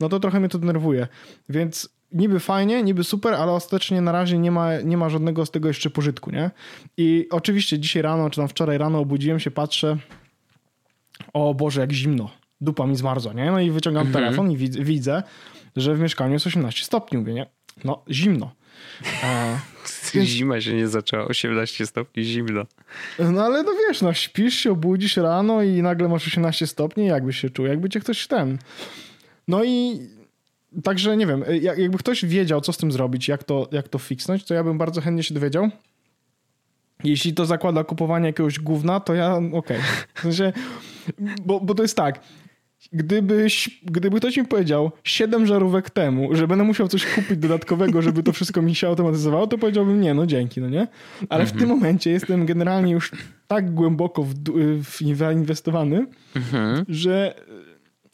[0.00, 1.08] no to trochę mnie to denerwuje.
[1.48, 5.50] Więc niby fajnie, niby super, ale ostatecznie na razie nie ma, nie ma żadnego z
[5.50, 6.50] tego jeszcze pożytku, nie?
[6.96, 9.96] I oczywiście dzisiaj rano, czy tam wczoraj rano obudziłem się, patrzę,
[11.32, 13.50] o Boże, jak zimno, dupa mi zmarzła, nie?
[13.50, 14.24] No i wyciągam mhm.
[14.24, 15.22] telefon i widzę, widzę,
[15.76, 17.46] że w mieszkaniu jest 18 stopni, mówię, nie?
[17.84, 18.50] No, zimno.
[19.22, 19.58] E,
[20.24, 22.66] Zima się nie zaczęła, 18 stopni zimno.
[23.18, 27.40] No ale no wiesz, no śpisz się, obudzisz rano i nagle masz 18 stopni, jakbyś
[27.40, 28.58] się czuł, jakby cię ktoś ten...
[29.48, 30.00] No i
[30.82, 34.44] Także nie wiem, jakby ktoś wiedział, co z tym zrobić, jak to, jak to fixnąć,
[34.44, 35.70] to ja bym bardzo chętnie się dowiedział.
[37.04, 39.52] Jeśli to zakłada kupowanie jakiegoś gówna, to ja okej.
[39.52, 39.80] Okay.
[40.14, 40.52] W sensie,
[41.46, 42.20] bo, bo to jest tak.
[42.92, 48.22] Gdybyś, gdyby ktoś mi powiedział 7 żarówek temu, że będę musiał coś kupić dodatkowego, żeby
[48.22, 50.88] to wszystko mi się automatyzowało, to powiedziałbym nie, no dzięki, no nie?
[51.28, 51.78] Ale w tym mhm.
[51.78, 53.12] momencie jestem generalnie już
[53.46, 54.34] tak głęboko w,
[54.82, 56.84] w zainwestowany, mhm.
[56.88, 57.34] że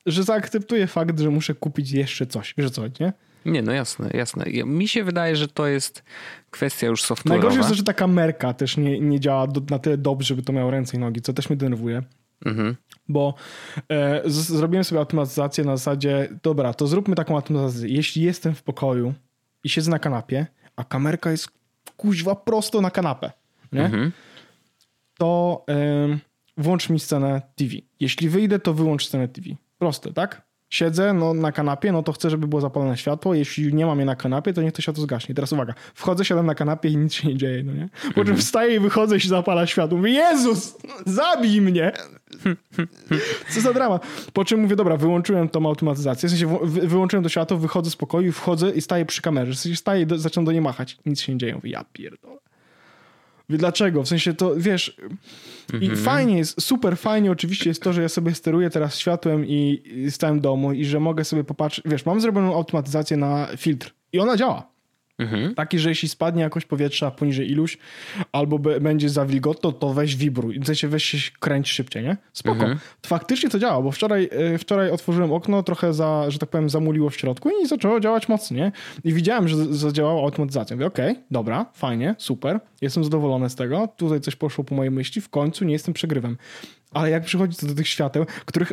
[0.06, 2.54] że zaakceptuję fakt, że muszę kupić jeszcze coś.
[2.58, 3.12] Wiesz co, nie?
[3.44, 4.44] Nie, no jasne, jasne.
[4.64, 6.02] Mi się wydaje, że to jest
[6.50, 7.28] kwestia już software'owa.
[7.28, 10.42] Najgorsze jest to, że ta kamerka też nie, nie działa do, na tyle dobrze, żeby
[10.42, 12.02] to miało ręce i nogi, co też mnie denerwuje.
[12.46, 12.76] Mhm.
[13.08, 13.34] Bo
[13.88, 17.88] e, z, zrobiłem sobie automatyzację na zasadzie, dobra, to zróbmy taką automatyzację.
[17.88, 19.14] Jeśli jestem w pokoju
[19.64, 21.48] i siedzę na kanapie, a kamerka jest
[21.96, 23.32] kuźwa prosto na kanapę,
[23.72, 23.84] nie?
[23.84, 24.12] Mhm.
[25.18, 26.18] to e,
[26.56, 27.74] włącz mi scenę TV.
[28.00, 29.48] Jeśli wyjdę, to wyłącz scenę TV.
[29.85, 30.42] Proste, tak?
[30.70, 33.35] Siedzę no, na kanapie, no to chcę, żeby było zapalone światło.
[33.35, 35.35] Jeśli nie mam je na kanapie, to niech to światło zgaśnie.
[35.35, 37.88] Teraz uwaga, wchodzę, siadam na kanapie i nic się nie dzieje, no nie?
[38.03, 38.38] Po czym mhm.
[38.38, 39.99] wstaję i wychodzę i się zapala światło.
[39.99, 41.92] Mówię, Jezus, zabij mnie!
[43.55, 44.01] Co za drama.
[44.33, 48.33] Po czym mówię, dobra, wyłączyłem tą automatyzację, w sensie wyłączyłem to światło, wychodzę z pokoju,
[48.33, 49.53] wchodzę i staję przy kamerze.
[49.53, 50.99] W sensie staję i zaczynam do niej machać.
[51.07, 51.55] Nic się nie dzieje.
[51.55, 52.38] Mówię, ja pierdolę.
[53.48, 54.02] Dlaczego?
[54.02, 54.96] W sensie to, wiesz,
[55.72, 55.96] i mhm.
[55.96, 60.11] fajnie jest, super fajnie oczywiście jest to, że ja sobie steruję teraz światłem i, i
[60.11, 64.37] stałem domu i że mogę sobie popatrzeć, wiesz, mam zrobioną automatyzację na filtr i ona
[64.37, 64.73] działa.
[65.18, 65.55] Mhm.
[65.55, 67.79] Taki, że jeśli spadnie jakość powietrza poniżej iluś,
[68.33, 70.61] albo będzie za wilgotno, to weź wibruj.
[70.61, 72.16] W sensie weź się kręć szybciej, nie?
[72.33, 72.61] Spoko.
[72.61, 72.79] Mhm.
[73.07, 77.11] Faktycznie to działa, bo wczoraj, e, wczoraj otworzyłem okno, trochę za, że tak powiem, zamuliło
[77.11, 78.44] w środku i zaczęło działać mocno,
[79.05, 80.77] I widziałem, że zadziałała automatyzacja.
[80.77, 83.88] Mówię, okej, okay, dobra, fajnie, super, jestem zadowolony z tego.
[83.96, 86.37] Tutaj coś poszło po mojej myśli, w końcu nie jestem przegrywem.
[86.92, 88.72] Ale jak przychodzi to do tych świateł, których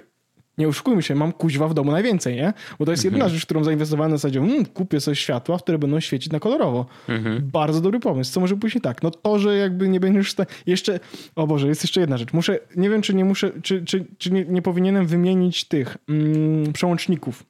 [0.58, 2.54] nie oszukujmy się, mam kuźwa w domu najwięcej, nie?
[2.80, 3.20] Bo to jest mhm.
[3.20, 6.86] jedna rzecz, którą zainwestowałem na zasadzie, hmm, kupię sobie światła, które będą świecić na kolorowo.
[7.08, 7.50] Mhm.
[7.52, 8.34] Bardzo dobry pomysł.
[8.34, 9.04] Co może pójść nie tak?
[9.04, 10.36] No to, że jakby nie będziesz...
[10.66, 11.00] Jeszcze...
[11.36, 12.34] O Boże, jest jeszcze jedna rzecz.
[12.34, 12.60] Muszę...
[12.76, 13.52] Nie wiem, czy nie muszę...
[13.62, 17.44] Czy, czy, czy nie, nie powinienem wymienić tych mm, przełączników.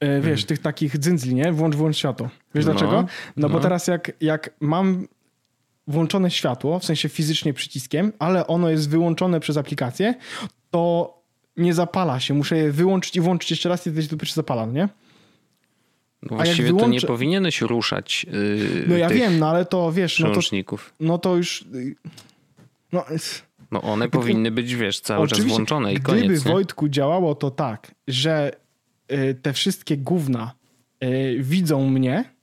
[0.00, 0.46] E, wiesz, mhm.
[0.46, 1.52] tych takich dzyndzli, nie?
[1.52, 2.28] Włącz, włącz światło.
[2.54, 2.92] Wiesz no, dlaczego?
[3.02, 5.06] No, no, bo teraz jak, jak mam
[5.86, 10.14] włączone światło, w sensie fizycznie przyciskiem, ale ono jest wyłączone przez aplikację,
[10.74, 11.14] to
[11.56, 12.34] nie zapala się.
[12.34, 14.88] Muszę je wyłączyć i włączyć jeszcze raz i wtedy dopiero się zapala, nie?
[16.22, 16.86] No właściwie wyłączę...
[16.86, 18.26] to nie powinieneś ruszać.
[18.32, 20.20] Yy, no ja wiem, no ale to wiesz.
[20.20, 20.40] No to,
[21.00, 21.64] no to już.
[22.92, 23.04] No,
[23.70, 26.24] no one gdyby, powinny być, wiesz, cały czas włączone i koniec.
[26.24, 26.52] Gdyby nie?
[26.52, 28.52] Wojtku działało to tak, że
[29.12, 30.52] y, te wszystkie gówna
[31.04, 32.33] y, widzą mnie.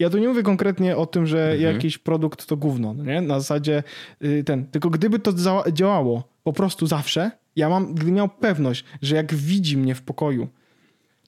[0.00, 1.74] Ja tu nie mówię konkretnie o tym, że mhm.
[1.74, 3.20] jakiś produkt to gówno, no nie?
[3.20, 3.82] Na zasadzie
[4.24, 4.66] y, ten.
[4.66, 5.32] Tylko gdyby to
[5.72, 7.30] działało po prostu zawsze.
[7.56, 10.48] Ja mam, gdy miał pewność, że jak widzi mnie w pokoju,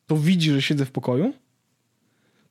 [0.07, 1.33] to widzi, że siedzę w pokoju,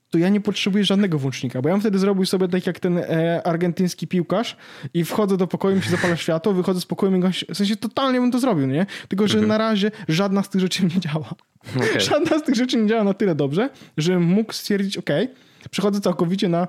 [0.09, 2.97] to ja nie potrzebuję żadnego włącznika, bo ja bym wtedy zrobił sobie tak jak ten
[2.97, 4.57] e, argentyński piłkarz
[4.93, 7.21] i wchodzę do pokoju, mi się zapala światło, wychodzę z pokoju, mi
[7.53, 8.85] w sensie totalnie bym to zrobił, nie?
[9.07, 9.47] Tylko, że mhm.
[9.47, 11.29] na razie żadna z tych rzeczy nie działa.
[11.75, 11.99] Okay.
[12.09, 15.09] Żadna z tych rzeczy nie działa na tyle dobrze, że mógł stwierdzić, ok,
[15.69, 16.67] przechodzę całkowicie na,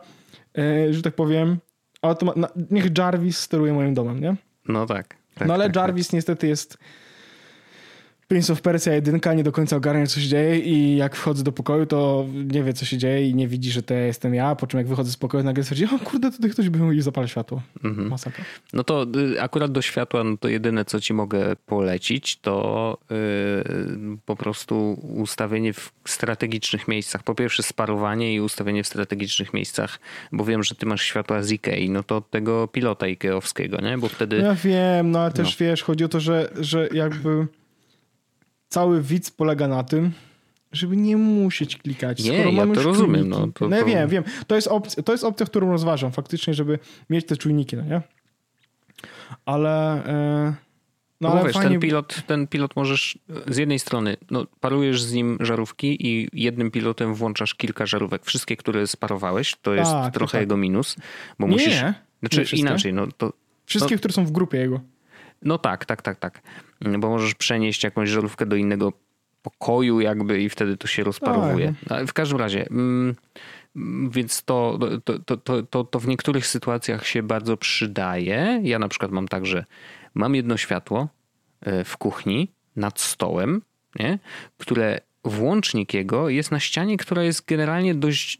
[0.58, 1.58] e, że tak powiem,
[2.02, 4.36] automa- na, niech Jarvis steruje moim domem, nie?
[4.68, 5.16] No tak.
[5.34, 6.12] Tak, no ale tak, Jarvis tak.
[6.12, 6.78] niestety jest
[8.32, 11.52] Prince of Persia 1 nie do końca ogarnia, co się dzieje i jak wchodzę do
[11.52, 14.66] pokoju, to nie wie, co się dzieje i nie widzi, że to jestem ja, po
[14.66, 17.62] czym jak wychodzę z pokoju, nagle stwierdzi, o kurde, tutaj ktoś był i zapala światło.
[17.84, 18.08] Mhm.
[18.08, 18.44] Masakra.
[18.72, 23.16] No to y, akurat do światła, no to jedyne, co ci mogę polecić, to yy,
[24.26, 27.22] po prostu ustawienie w strategicznych miejscach.
[27.22, 29.98] Po pierwsze sparowanie i ustawienie w strategicznych miejscach,
[30.32, 33.98] bo wiem, że ty masz światła z Ikei, no to tego pilota Ikeowskiego, nie?
[33.98, 34.36] Bo wtedy...
[34.36, 35.66] Ja wiem, no ale też no.
[35.66, 37.46] wiesz, chodzi o to, że, że jakby
[38.72, 40.12] cały widz polega na tym,
[40.72, 42.24] żeby nie musieć klikać.
[42.24, 43.28] Nie, Skoro ja to rozumiem.
[43.28, 44.24] No, to, no ja wiem, wiem.
[44.46, 46.78] To jest, opcja, to jest opcja, którą rozważam faktycznie, żeby
[47.10, 48.00] mieć te czujniki, no nie?
[49.44, 50.04] Ale...
[50.06, 50.54] E,
[51.20, 51.70] no, ale wiesz, fajnie...
[51.70, 56.70] ten, pilot, ten pilot możesz z jednej strony, no, parujesz z nim żarówki i jednym
[56.70, 58.24] pilotem włączasz kilka żarówek.
[58.24, 60.40] Wszystkie, które sparowałeś, to jest tak, trochę tak.
[60.40, 60.96] jego minus,
[61.38, 61.82] bo nie, musisz...
[61.82, 63.32] Nie, znaczy nie inaczej, no to...
[63.66, 64.80] Wszystkie, które są w grupie jego.
[65.42, 66.42] No tak, tak, tak, tak.
[66.98, 68.92] Bo możesz przenieść jakąś żarówkę do innego
[69.42, 71.74] pokoju jakby i wtedy to się rozparowuje.
[71.88, 72.06] Tak.
[72.06, 73.14] W każdym razie, mm,
[74.10, 78.60] więc to, to, to, to, to w niektórych sytuacjach się bardzo przydaje.
[78.62, 79.64] Ja na przykład mam tak, że
[80.14, 81.08] mam jedno światło
[81.60, 83.62] e, w kuchni nad stołem,
[83.98, 84.18] nie?
[84.58, 88.38] które włącznik jego jest na ścianie, która jest generalnie dość,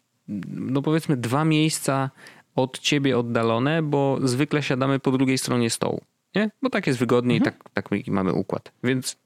[0.48, 2.10] no powiedzmy, dwa miejsca
[2.56, 6.00] od ciebie oddalone, bo zwykle siadamy po drugiej stronie stołu.
[6.34, 6.50] Nie?
[6.62, 7.56] Bo tak jest wygodniej, mhm.
[7.74, 8.72] tak, tak mamy układ.
[8.84, 9.16] Więc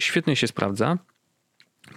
[0.00, 0.98] świetnie się sprawdza.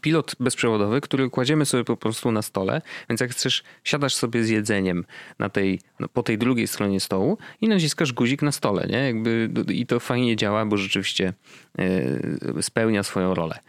[0.02, 4.50] Pilot bezprzewodowy, który kładziemy sobie po prostu na stole, więc jak chcesz, siadasz sobie z
[4.50, 5.06] jedzeniem
[5.40, 8.98] na tej, no, po tej drugiej stronie stołu i naciskasz guzik na stole, nie?
[8.98, 11.34] Jakby, I to fajnie działa, bo rzeczywiście
[11.78, 13.60] yy, spełnia swoją rolę.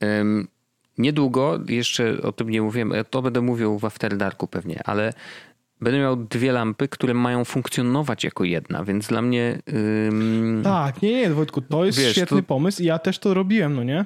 [0.00, 0.08] Yy,
[0.98, 5.12] niedługo, jeszcze o tym nie mówiłem, to będę mówił w After Darku pewnie, ale
[5.80, 9.62] będę miał dwie lampy, które mają funkcjonować jako jedna, więc dla mnie...
[10.08, 10.60] Ym...
[10.64, 12.48] Tak, nie, nie, Wojtku, to jest wiesz, świetny to...
[12.48, 14.04] pomysł i ja też to robiłem, no nie?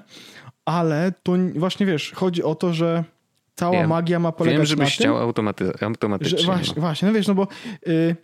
[0.64, 3.04] Ale to właśnie, wiesz, chodzi o to, że
[3.54, 3.88] cała Wiem.
[3.88, 6.38] magia ma polegać Wiem, żebyś na chciał automaty automatycznie.
[6.38, 6.80] Że, właśnie, no.
[6.80, 7.48] właśnie, no wiesz, no bo
[7.88, 8.16] y,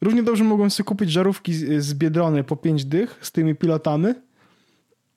[0.00, 4.14] równie dobrze mogłem sobie kupić żarówki z, z Biedrony po pięć dych z tymi pilotami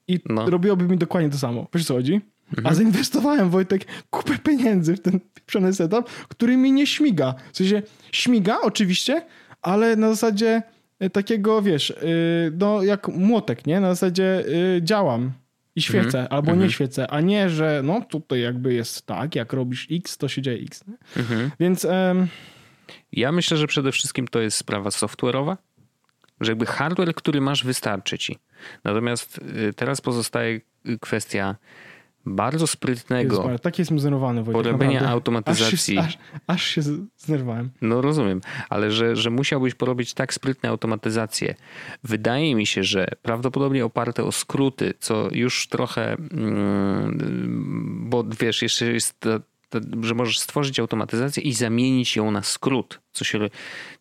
[0.08, 0.50] i no.
[0.50, 1.68] robiłoby mi dokładnie to samo.
[1.74, 2.22] Wiesz co chodzi?
[2.58, 2.68] Mhm.
[2.68, 7.36] A zainwestowałem, Wojtek, kupę pieniędzy w ten pieprzony setup, który mi nie śmiga.
[7.54, 9.26] W sensie śmiga oczywiście,
[9.62, 10.64] ale na zasadzie
[11.00, 11.96] e, takiego, wiesz, e,
[12.58, 13.80] no jak młotek, nie?
[13.80, 14.46] Na zasadzie
[14.78, 15.32] e, działam
[15.76, 16.28] i świecę, mhm.
[16.30, 16.72] albo nie mhm.
[16.72, 20.64] świecę, a nie, że no tutaj jakby jest tak, jak robisz X, to się dzieje
[20.64, 20.84] X.
[21.18, 21.52] Mhm.
[21.60, 21.86] Więc...
[21.86, 22.28] Um...
[23.12, 25.58] Ja myślę, że przede wszystkim to jest sprawa software'owa,
[26.42, 28.38] że jakby hardware, który masz, wystarczy ci.
[28.84, 29.40] Natomiast
[29.76, 30.62] teraz pozostaje
[31.02, 31.56] kwestia
[32.26, 33.52] bardzo sprytnego.
[33.52, 34.44] Jest, tak jestem zdenerwowany.
[34.44, 35.98] Porobienia automatyzacji.
[35.98, 36.82] Aż, aż, aż, się
[37.18, 37.70] zdenerwowałem.
[37.82, 41.56] No rozumiem, ale że, że musiałbyś porobić tak sprytne automatyzacje.
[42.04, 48.86] Wydaje mi się, że prawdopodobnie oparte o skróty, co już trochę, mm, bo wiesz, jeszcze
[48.86, 49.28] jest
[50.02, 53.40] że możesz stworzyć automatyzację i zamienić ją na skrót, co się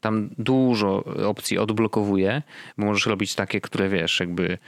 [0.00, 2.42] tam dużo opcji odblokowuje,
[2.78, 4.58] bo możesz robić takie, które wiesz, jakby,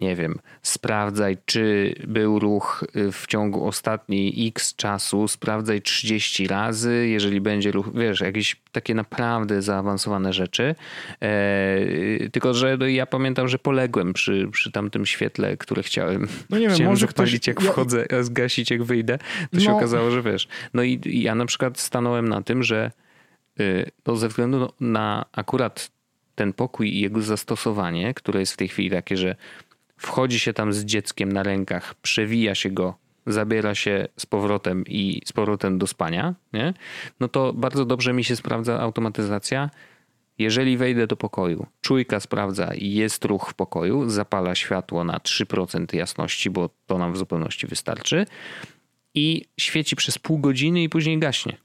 [0.00, 7.40] nie wiem, sprawdzaj, czy był ruch w ciągu ostatniej x czasu, sprawdzaj 30 razy, jeżeli
[7.40, 10.74] będzie ruch, wiesz, jakieś takie naprawdę zaawansowane rzeczy.
[11.20, 16.28] E, tylko, że ja pamiętam, że poległem przy, przy tamtym świetle, które chciałem.
[16.50, 17.46] No nie wiem, chciałem może zapalić ktoś...
[17.46, 19.18] jak wchodzę, a zgasić jak wyjdę.
[19.18, 19.60] To no.
[19.60, 20.48] się okazało, że wiesz.
[20.74, 22.90] No i ja na przykład stanąłem na tym, że
[23.60, 25.90] y, no ze względu na akurat
[26.34, 29.36] ten pokój i jego zastosowanie, które jest w tej chwili takie, że
[29.96, 32.94] wchodzi się tam z dzieckiem na rękach, przewija się go,
[33.26, 36.74] zabiera się z powrotem i z powrotem do spania, nie?
[37.20, 39.70] no to bardzo dobrze mi się sprawdza automatyzacja.
[40.38, 45.96] Jeżeli wejdę do pokoju, czujka sprawdza i jest ruch w pokoju, zapala światło na 3%
[45.96, 48.26] jasności, bo to nam w zupełności wystarczy
[49.14, 51.56] i świeci przez pół godziny i później gaśnie.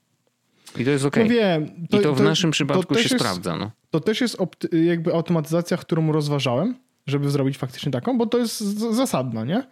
[0.78, 1.16] I to jest ok.
[1.18, 3.58] No wiem, to, I to w to, naszym przypadku się jest, sprawdza.
[3.58, 3.72] No.
[3.90, 4.38] To też jest
[4.72, 6.76] jakby automatyzacja, którą rozważałem,
[7.10, 8.60] żeby zrobić faktycznie taką, bo to jest
[8.96, 9.68] zasadna, nie?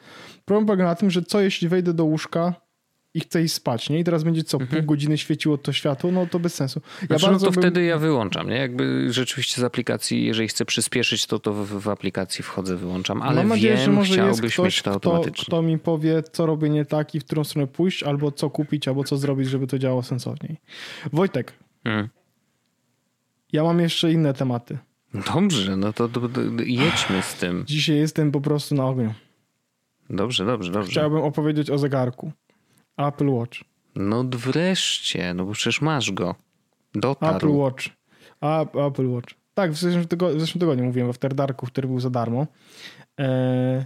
[0.46, 2.54] Problem polega na tym, że co jeśli wejdę do łóżka
[3.14, 4.00] i chcę iść spać, nie?
[4.00, 4.82] I teraz będzie co, mhm.
[4.82, 6.82] pół godziny świeciło to światło, no to bez sensu.
[7.02, 7.54] Ja znaczy, no to bym...
[7.54, 8.56] wtedy ja wyłączam, nie?
[8.56, 13.36] Jakby rzeczywiście z aplikacji, jeżeli chcę przyspieszyć, to to w, w aplikacji wchodzę, wyłączam, ale
[13.36, 15.32] Mam nadzieję, wiem, że może chciałbyś jest ktoś, mieć to automatycznie.
[15.34, 18.50] Kto, kto mi powie, co robię nie tak i w którą stronę pójść, albo co
[18.50, 20.58] kupić, albo co zrobić, żeby to działało sensowniej.
[21.14, 22.10] Wojtek, hmm.
[23.54, 24.78] ja mam jeszcze inne tematy.
[25.14, 27.64] Dobrze, no to, to, to jedźmy z tym.
[27.68, 29.14] Dzisiaj jestem po prostu na ogniu.
[30.10, 30.92] Dobrze, dobrze, dobrze.
[30.92, 32.32] Chciałbym opowiedzieć o zegarku.
[32.98, 33.60] Apple Watch.
[33.96, 36.36] No wreszcie, no bo przecież masz go.
[36.96, 37.36] Dotarł.
[37.36, 37.86] Apple Watch.
[38.42, 39.34] A, Apple Watch.
[39.54, 42.48] Tak, w zeszłym, tygodniu, w zeszłym tygodniu mówiłem w After Darku, który był za darmo.
[43.20, 43.86] E,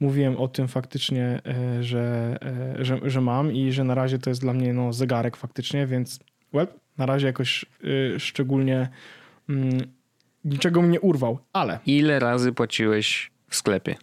[0.00, 2.36] mówiłem o tym faktycznie, e, że,
[2.78, 5.86] e, że, że mam i że na razie to jest dla mnie no, zegarek faktycznie,
[5.86, 6.20] więc
[6.52, 6.66] well,
[6.98, 8.88] na razie jakoś e, szczególnie
[9.48, 9.80] mm,
[10.44, 11.78] niczego mnie urwał, ale...
[11.86, 13.96] Ile razy płaciłeś w sklepie?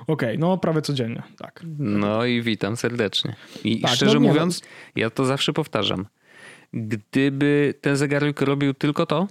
[0.00, 1.64] Okej, okay, no prawie codziennie, tak.
[1.78, 3.36] No i witam serdecznie.
[3.64, 4.68] I tak, szczerze no, mówiąc, no...
[4.96, 6.06] ja to zawsze powtarzam.
[6.72, 9.28] Gdyby ten zegarek robił tylko to,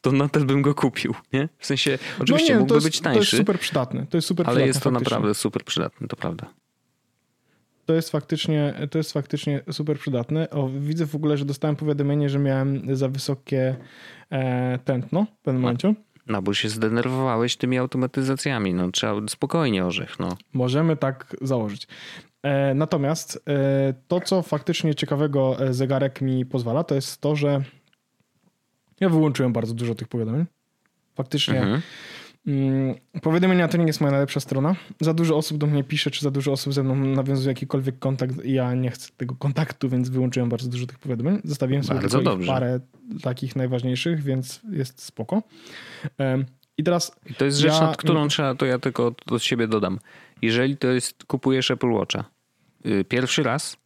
[0.00, 1.48] to nadal bym go kupił, nie?
[1.58, 3.18] W sensie, oczywiście no nie, mógłby jest, być tańszy.
[3.18, 5.14] To jest super przydatny, to jest super Ale przydatny, jest to faktycznie.
[5.14, 6.46] naprawdę super przydatny, to prawda.
[7.86, 10.50] To jest faktycznie, to jest faktycznie super przydatne.
[10.50, 13.76] O, widzę w ogóle, że dostałem powiadomienie, że miałem za wysokie
[14.30, 15.94] e, tętno w pewnym momencie.
[16.26, 18.74] No bo się zdenerwowałeś tymi automatyzacjami.
[18.74, 20.18] No trzeba spokojnie orzech.
[20.18, 20.36] No.
[20.52, 21.86] Możemy tak założyć.
[22.42, 27.62] E, natomiast e, to, co faktycznie ciekawego e, zegarek mi pozwala, to jest to, że
[29.00, 30.44] ja wyłączyłem bardzo dużo tych powiadomień.
[31.14, 31.82] Faktycznie mhm.
[32.46, 34.76] Mm, powiadomienia to nie jest moja najlepsza strona.
[35.00, 38.44] Za dużo osób do mnie pisze, czy za dużo osób ze mną nawiązuje jakikolwiek kontakt.
[38.44, 41.40] Ja nie chcę tego kontaktu, więc wyłączyłem bardzo dużo tych powiadomień.
[41.44, 42.80] Zostawiłem sobie bardzo tylko parę
[43.22, 45.42] takich najważniejszych, więc jest spoko.
[46.78, 47.16] I teraz.
[47.26, 47.80] I to jest rzecz, ja...
[47.80, 49.98] nad którą trzeba, to ja tylko od siebie dodam.
[50.42, 52.24] Jeżeli to jest, kupujesz Apple Watcha
[52.86, 53.76] y, pierwszy raz,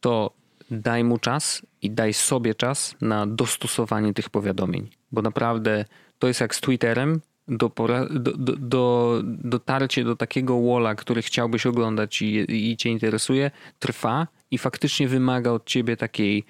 [0.00, 0.34] to
[0.70, 4.90] daj mu czas i daj sobie czas na dostosowanie tych powiadomień.
[5.12, 5.84] Bo naprawdę
[6.18, 7.72] to jest jak z Twitterem do,
[8.10, 14.26] do, do, do, dotarcie do takiego walla, który chciałbyś oglądać i, i cię interesuje, trwa
[14.50, 16.44] i faktycznie wymaga od ciebie takiej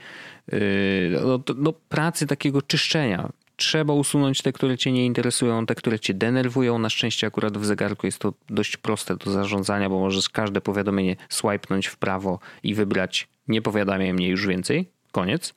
[0.53, 0.59] yy,
[1.25, 3.31] no, no, pracy, takiego czyszczenia.
[3.57, 6.79] Trzeba usunąć te, które cię nie interesują, te, które cię denerwują.
[6.79, 11.17] Na szczęście akurat w zegarku jest to dość proste do zarządzania, bo możesz każde powiadomienie
[11.29, 15.55] swipenąć w prawo i wybrać nie powiadamiaj mnie już więcej, koniec.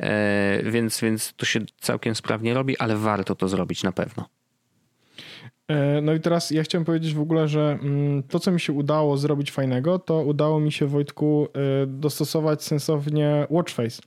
[0.00, 4.28] E, więc, więc to się całkiem sprawnie robi, ale warto to zrobić na pewno.
[5.68, 8.72] E, no i teraz ja chciałem powiedzieć w ogóle, że mm, to, co mi się
[8.72, 11.48] udało zrobić fajnego, to udało mi się, Wojtku,
[11.82, 14.02] e, dostosować sensownie Watchface,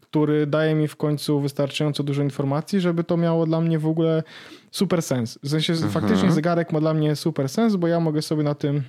[0.00, 4.22] który daje mi w końcu wystarczająco dużo informacji, żeby to miało dla mnie w ogóle
[4.70, 5.38] super sens.
[5.42, 5.92] W sensie mhm.
[5.92, 8.82] faktycznie zegarek ma dla mnie super sens, bo ja mogę sobie na tym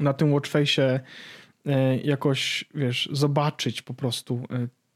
[0.00, 1.00] na tym Watchface'ie
[1.66, 4.42] e, jakoś, wiesz, zobaczyć po prostu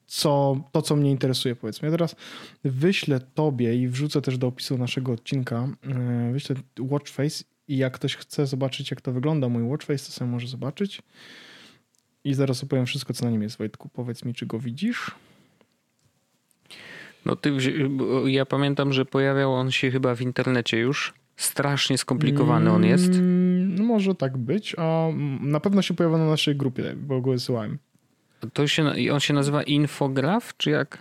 [0.06, 1.88] co, to, co mnie interesuje, powiedzmy.
[1.88, 2.16] Ja teraz
[2.64, 8.16] wyślę tobie i wrzucę też do opisu naszego odcinka, e, wyślę Watchface i jak ktoś
[8.16, 11.02] chce zobaczyć, jak to wygląda mój Watchface, to sobie może zobaczyć.
[12.24, 13.88] I zaraz opowiem wszystko, co na nim jest, Wojtku.
[13.88, 15.10] Powiedz mi, czy go widzisz?
[17.24, 17.52] No ty,
[18.26, 21.14] ja pamiętam, że pojawiał on się chyba w internecie już.
[21.36, 23.14] Strasznie skomplikowany on jest.
[23.14, 25.08] Mm, no może tak być, a
[25.40, 27.78] na pewno się pojawia na naszej grupie, bo go wysyłałem.
[28.52, 30.98] To się, on się nazywa Infograf, czy jak?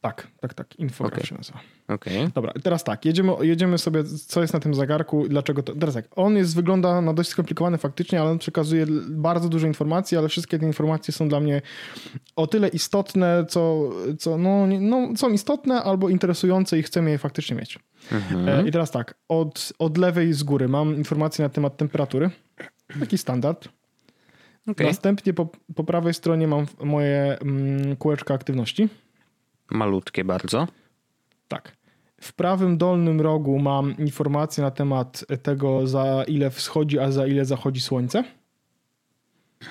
[0.00, 0.76] Tak, tak, tak.
[0.76, 1.26] Infograf okay.
[1.26, 1.60] się nazywa.
[1.88, 2.30] Okay.
[2.34, 5.74] Dobra, teraz tak, jedziemy, jedziemy sobie, co jest na tym zegarku, dlaczego to.
[5.74, 10.18] Teraz tak, on jest, wygląda na dość skomplikowany faktycznie, ale on przekazuje bardzo dużo informacji,
[10.18, 11.62] ale wszystkie te informacje są dla mnie
[12.36, 17.56] o tyle istotne, co, co no, no, są istotne albo interesujące i chcemy je faktycznie
[17.56, 17.78] mieć.
[18.12, 18.48] Mhm.
[18.48, 22.30] E, I teraz tak, od, od lewej z góry mam informacje na temat temperatury,
[23.00, 23.68] taki standard.
[24.66, 24.86] Okay.
[24.86, 28.88] Następnie po, po prawej stronie mam moje mm, kółeczka aktywności.
[29.70, 30.68] Malutkie bardzo.
[31.48, 31.76] Tak.
[32.20, 37.44] W prawym dolnym rogu mam informację na temat tego, za ile wschodzi, a za ile
[37.44, 38.24] zachodzi słońce.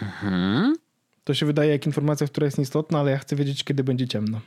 [0.01, 0.75] Mhm.
[1.23, 4.41] To się wydaje jak informacja, która jest nieistotna, ale ja chcę wiedzieć, kiedy będzie ciemno.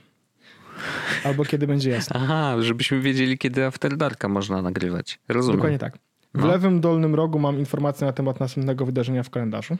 [1.25, 2.17] Albo kiedy będzie jasno.
[2.21, 5.19] Aha, żebyśmy wiedzieli, kiedy After Darka można nagrywać.
[5.29, 5.57] Rozumiem.
[5.57, 5.99] Dokładnie tak.
[6.35, 6.47] W no.
[6.47, 9.77] lewym dolnym rogu mam informację na temat następnego wydarzenia w kalendarzu.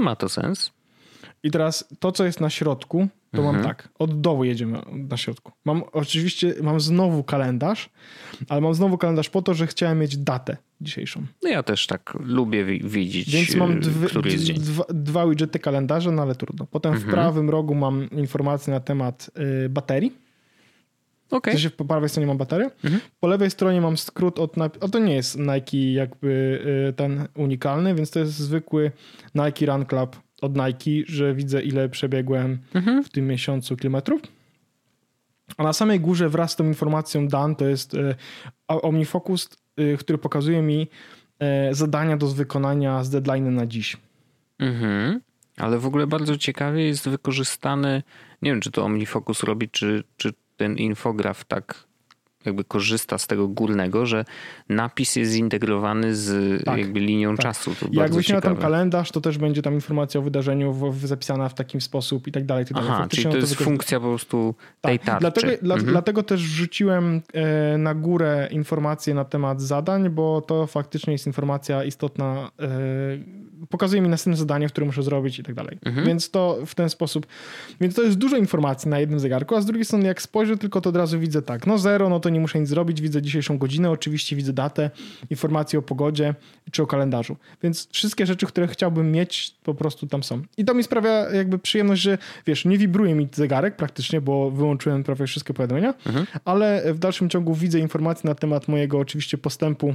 [0.00, 0.72] Ma to sens.
[1.42, 3.56] I teraz to, co jest na środku, to mhm.
[3.56, 3.88] mam tak.
[3.98, 5.52] Od dołu jedziemy na środku.
[5.64, 7.90] Mam oczywiście, mam znowu kalendarz,
[8.48, 11.22] ale mam znowu kalendarz po to, że chciałem mieć datę dzisiejszą.
[11.42, 14.56] No ja też tak lubię widzieć, Więc mam dwie, który jest dzień.
[14.56, 16.66] Dwa, dwa widgety kalendarza, no ale trudno.
[16.66, 17.10] Potem mhm.
[17.10, 19.30] w prawym rogu mam informacje na temat
[19.64, 20.12] y, baterii.
[21.32, 21.54] Okay.
[21.54, 22.70] W sensie po prawej stronie mam baterię.
[22.84, 23.00] Mhm.
[23.20, 24.58] Po lewej stronie mam skrót od...
[24.80, 28.92] O, to nie jest Nike jakby y, ten unikalny, więc to jest zwykły
[29.34, 33.04] Nike Run Club od Nike, że widzę ile przebiegłem mhm.
[33.04, 34.20] w tym miesiącu kilometrów.
[35.56, 38.14] A na samej górze wraz z tą informacją Dan to jest y,
[38.68, 39.48] OmniFocus,
[39.80, 40.88] y, który pokazuje mi
[41.70, 43.96] zadania do wykonania z deadline na dziś.
[44.58, 45.20] Mhm.
[45.56, 48.02] Ale w ogóle bardzo ciekawie jest wykorzystany,
[48.42, 50.32] nie wiem czy to OmniFocus robi, czy, czy
[50.62, 51.90] ten infograf tak
[52.44, 54.24] jakby korzysta z tego górnego, że
[54.68, 57.42] napis jest zintegrowany z tak, jakby linią tak.
[57.42, 57.74] czasu.
[57.80, 61.48] To Jak wyślę tam kalendarz, to też będzie tam informacja o wydarzeniu w, w zapisana
[61.48, 62.64] w takim sposób i tak dalej.
[62.64, 65.06] Tak Aha, czyli to jest to funkcja po prostu tej tak.
[65.06, 65.20] tarczy.
[65.42, 65.92] Dlatego, mhm.
[65.92, 71.84] dlatego też wrzuciłem e, na górę informacje na temat zadań, bo to faktycznie jest informacja
[71.84, 72.68] istotna e,
[73.68, 75.78] pokazuje mi następne zadanie, które muszę zrobić i tak dalej.
[75.84, 76.06] Mhm.
[76.06, 77.26] Więc to w ten sposób.
[77.80, 80.80] Więc to jest dużo informacji na jednym zegarku, a z drugiej strony, jak spojrzę, tylko
[80.80, 81.66] to od razu widzę tak.
[81.66, 83.00] No zero, no to nie muszę nic zrobić.
[83.00, 84.90] Widzę dzisiejszą godzinę, oczywiście widzę datę,
[85.30, 86.34] informacje o pogodzie
[86.70, 87.36] czy o kalendarzu.
[87.62, 90.42] Więc wszystkie rzeczy, które chciałbym mieć, po prostu tam są.
[90.56, 95.04] I to mi sprawia jakby przyjemność, że wiesz, nie wibruje mi zegarek praktycznie, bo wyłączyłem
[95.04, 96.26] prawie wszystkie powiadomienia, mhm.
[96.44, 99.94] ale w dalszym ciągu widzę informacje na temat mojego oczywiście postępu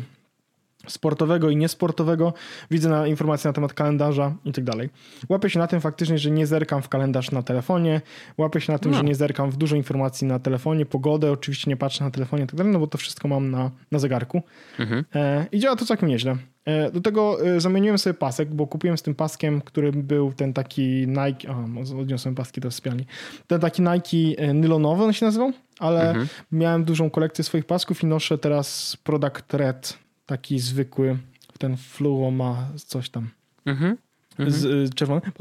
[0.87, 2.33] sportowego i niesportowego,
[2.71, 4.89] widzę na informacje na temat kalendarza i tak dalej.
[5.29, 8.01] Łapię się na tym faktycznie, że nie zerkam w kalendarz na telefonie,
[8.37, 8.97] łapię się na tym, no.
[8.97, 12.47] że nie zerkam w dużo informacji na telefonie, pogodę, oczywiście nie patrzę na telefonie i
[12.47, 14.41] tak dalej, no bo to wszystko mam na, na zegarku.
[14.79, 15.05] Mhm.
[15.15, 16.37] E, I działa to całkiem nieźle.
[16.67, 20.53] E, do tego e, zamieniłem sobie pasek, bo kupiłem z tym paskiem, który był ten
[20.53, 21.55] taki Nike, a
[21.99, 23.05] odniosłem paski do sypialni,
[23.47, 26.27] ten taki Nike e, nylonowy on się nazywał, ale mhm.
[26.51, 29.97] miałem dużą kolekcję swoich pasków i noszę teraz Product Red
[30.27, 31.17] taki zwykły,
[31.59, 33.29] ten fluo ma coś tam.
[33.65, 33.97] Mhm.
[34.39, 35.31] Z y, czerwonym.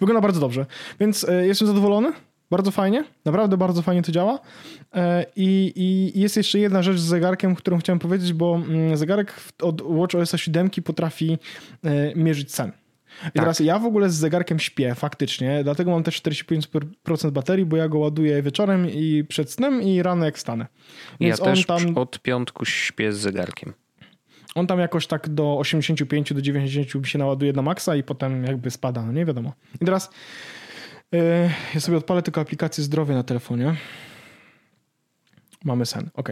[0.00, 0.66] Wygląda bardzo dobrze.
[1.00, 2.12] Więc y, jestem zadowolony.
[2.50, 4.40] Bardzo fajnie, naprawdę bardzo fajnie to działa.
[4.94, 9.34] E, I, I, jest jeszcze jedna rzecz z zegarkiem, którą chciałem powiedzieć, bo mm, zegarek
[9.62, 11.38] od WatchOS 7 potrafi
[11.84, 12.72] e, mierzyć sen.
[13.20, 13.32] I tak.
[13.32, 17.88] teraz ja w ogóle z zegarkiem śpię faktycznie, dlatego mam też 45% baterii, bo ja
[17.88, 20.66] go ładuję wieczorem i przed snem i rano jak stanę.
[21.20, 21.98] Więc ja też tam...
[21.98, 23.72] od piątku śpię z zegarkiem.
[24.54, 28.70] On tam jakoś tak do 85 do 90 się naładuje na maksa i potem jakby
[28.70, 29.52] spada, no nie wiadomo.
[29.80, 30.10] I teraz
[31.12, 31.20] yy,
[31.74, 33.76] ja sobie odpalę tylko aplikację zdrowie na telefonie.
[35.64, 36.28] Mamy sen, ok.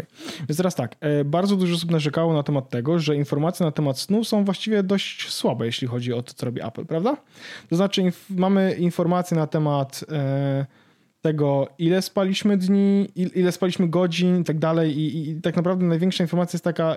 [0.49, 3.99] Więc teraz tak, yy, bardzo dużo osób narzekało na temat tego, że informacje na temat
[3.99, 7.17] snu są właściwie dość słabe, jeśli chodzi o to, co robi Apple, prawda?
[7.69, 10.67] To znaczy inf mamy informacje na temat yy,
[11.21, 16.57] tego, ile spaliśmy dni, ile spaliśmy godzin i tak dalej i tak naprawdę największa informacja
[16.57, 16.97] jest taka,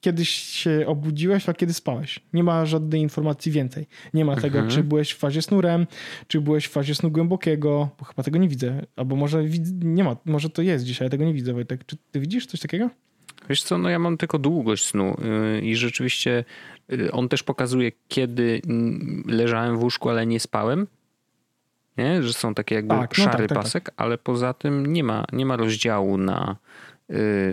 [0.00, 2.20] kiedyś się obudziłeś, a kiedy spałeś.
[2.32, 3.86] Nie ma żadnej informacji więcej.
[4.14, 4.70] Nie ma tego, mhm.
[4.70, 5.86] czy byłeś w fazie snu REM,
[6.28, 8.86] czy byłeś w fazie snu głębokiego, bo chyba tego nie widzę.
[8.96, 9.44] Albo może
[9.82, 11.86] nie ma, może to jest dzisiaj, ja tego nie widzę, Wojtek.
[11.86, 12.90] Czy ty widzisz coś takiego?
[13.48, 15.16] Wiesz co, no ja mam tylko długość snu
[15.58, 16.44] y, i rzeczywiście
[16.92, 20.86] y, on też pokazuje, kiedy mm, leżałem w łóżku, ale nie spałem.
[21.98, 22.22] Nie?
[22.22, 25.24] Że są takie jakby tak, no szary tak, tak, pasek, ale poza tym nie ma,
[25.32, 26.56] nie ma rozdziału na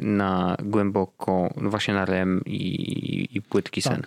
[0.02, 3.94] na głęboko, no właśnie na REM i, i płytki tak.
[3.94, 4.02] sen.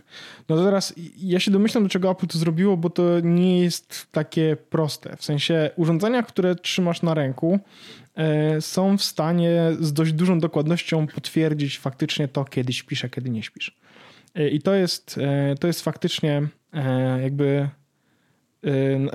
[0.48, 4.06] No to teraz ja się domyślam, do czego Apple to zrobiło, bo to nie jest
[4.12, 5.16] takie proste.
[5.16, 7.58] W sensie urządzenia, które trzymasz na ręku,
[8.14, 13.30] e, są w stanie z dość dużą dokładnością potwierdzić faktycznie to, kiedy śpisz, a kiedy
[13.30, 13.76] nie śpisz.
[14.34, 15.20] E, I to jest,
[15.60, 16.42] to jest faktycznie
[17.22, 17.68] jakby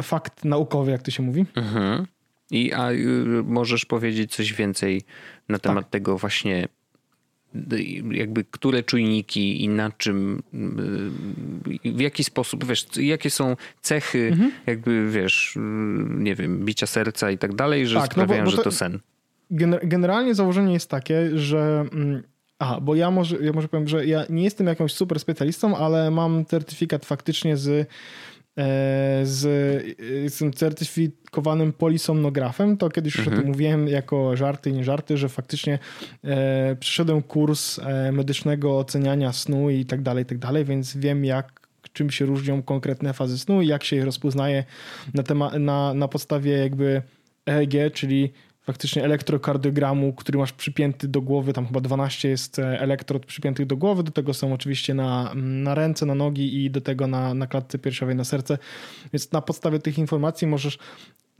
[0.02, 1.46] fakt naukowy, jak to się mówi.
[1.56, 2.08] Mhm.
[2.52, 5.02] I a y, możesz powiedzieć coś więcej
[5.50, 5.92] na temat tak.
[5.92, 6.68] tego właśnie
[8.12, 10.44] jakby które czujniki i na czym,
[11.86, 14.52] w jaki sposób, wiesz, jakie są cechy, mhm.
[14.66, 15.58] jakby, wiesz,
[16.10, 18.78] nie wiem, bicia serca i tak dalej, że tak, sprawiają, no bo, bo to, że
[18.78, 19.00] to sen.
[19.84, 22.24] Generalnie założenie jest takie, że mm,
[22.60, 26.12] Aha, bo ja może, ja może powiem, że ja nie jestem jakąś super specjalistą, ale
[26.12, 27.90] mam certyfikat faktycznie z
[29.24, 29.40] z,
[30.34, 33.34] z tym certyfikowanym polisomnografem, to kiedyś już mhm.
[33.34, 33.52] o tym mhm.
[33.52, 35.80] mówiłem jako żarty i nie żarty, że faktycznie
[36.24, 41.26] e, przyszedłem kurs e, medycznego oceniania snu i tak dalej, i tak dalej, więc wiem
[41.26, 44.64] jak czym się różnią konkretne fazy snu i jak się je rozpoznaje
[45.14, 47.02] na, tema- na, na podstawie jakby
[47.46, 48.34] EEG, czyli
[48.64, 53.78] faktycznie elektrokardiogramu, który masz przypięty do głowy, tam chyba 12 jest e, elektrod przypiętych do
[53.78, 57.48] głowy, do tego są oczywiście na, na ręce, na nogi i do tego na, na
[57.48, 58.58] klatce piersiowej, na serce.
[59.14, 60.78] Więc na podstawie tych informacji możesz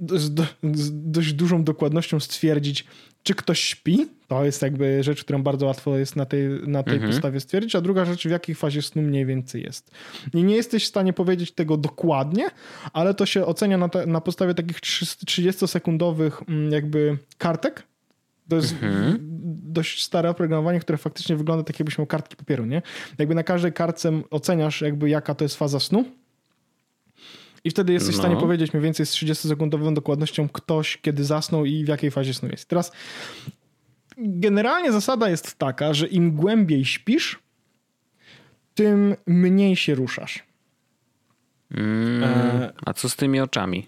[0.10, 0.40] z,
[0.74, 2.86] z dość dużą dokładnością stwierdzić,
[3.24, 4.08] czy ktoś śpi.
[4.28, 7.12] To jest jakby rzecz, którą bardzo łatwo jest na tej, na tej mhm.
[7.12, 7.76] podstawie stwierdzić.
[7.76, 9.92] A druga rzecz, w jakiej fazie snu mniej więcej jest.
[10.34, 12.50] I nie jesteś w stanie powiedzieć tego dokładnie,
[12.94, 17.84] ale to się ocenia na, na podstawie takich 30-sekundowych mm, jakby kartek.
[18.50, 19.18] To jest mhm.
[19.64, 22.82] dość stare oprogramowanie, które faktycznie wygląda tak, jakbyś miał kartki papieru, nie?
[23.18, 26.06] Jakby na każdej kartce oceniasz jakby jaka to jest faza snu
[27.64, 28.18] i wtedy jesteś no.
[28.18, 28.42] w stanie no.
[28.42, 32.70] powiedzieć mniej więcej z 30-sekundową dokładnością ktoś, kiedy zasnął i w jakiej fazie snu jest.
[32.70, 32.92] Teraz
[34.18, 37.40] generalnie zasada jest taka, że im głębiej śpisz,
[38.74, 40.44] tym mniej się ruszasz.
[41.72, 42.74] Mm, e...
[42.86, 43.88] A co z tymi oczami?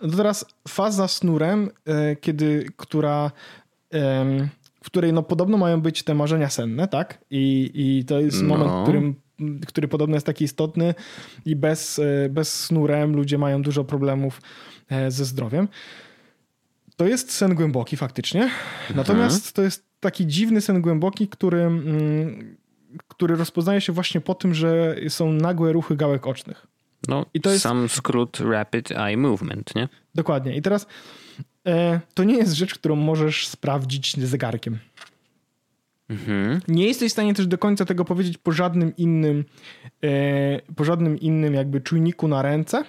[0.00, 3.30] No teraz faza snurem, e, kiedy, która
[4.82, 7.24] w której no podobno mają być te marzenia senne, tak?
[7.30, 8.48] I, i to jest no.
[8.48, 9.14] moment, w którym
[9.66, 10.94] który podobno jest taki istotny
[11.44, 14.40] i bez, e, bez snu REM ludzie mają dużo problemów
[14.88, 15.68] e, ze zdrowiem.
[16.96, 18.96] To jest sen głęboki faktycznie, mhm.
[18.96, 22.56] natomiast to jest taki dziwny sen głęboki, który, mm,
[23.08, 26.66] który rozpoznaje się właśnie po tym, że są nagłe ruchy gałek ocznych.
[27.08, 29.88] No, I to jest sam skrót rapid eye movement, nie?
[30.14, 30.56] Dokładnie.
[30.56, 30.86] I teraz
[31.66, 34.78] e, to nie jest rzecz, którą możesz sprawdzić zegarkiem.
[36.08, 36.60] Mhm.
[36.68, 39.44] Nie jesteś w stanie też do końca tego powiedzieć po żadnym innym,
[40.04, 42.84] e, po żadnym innym jakby czujniku na ręce,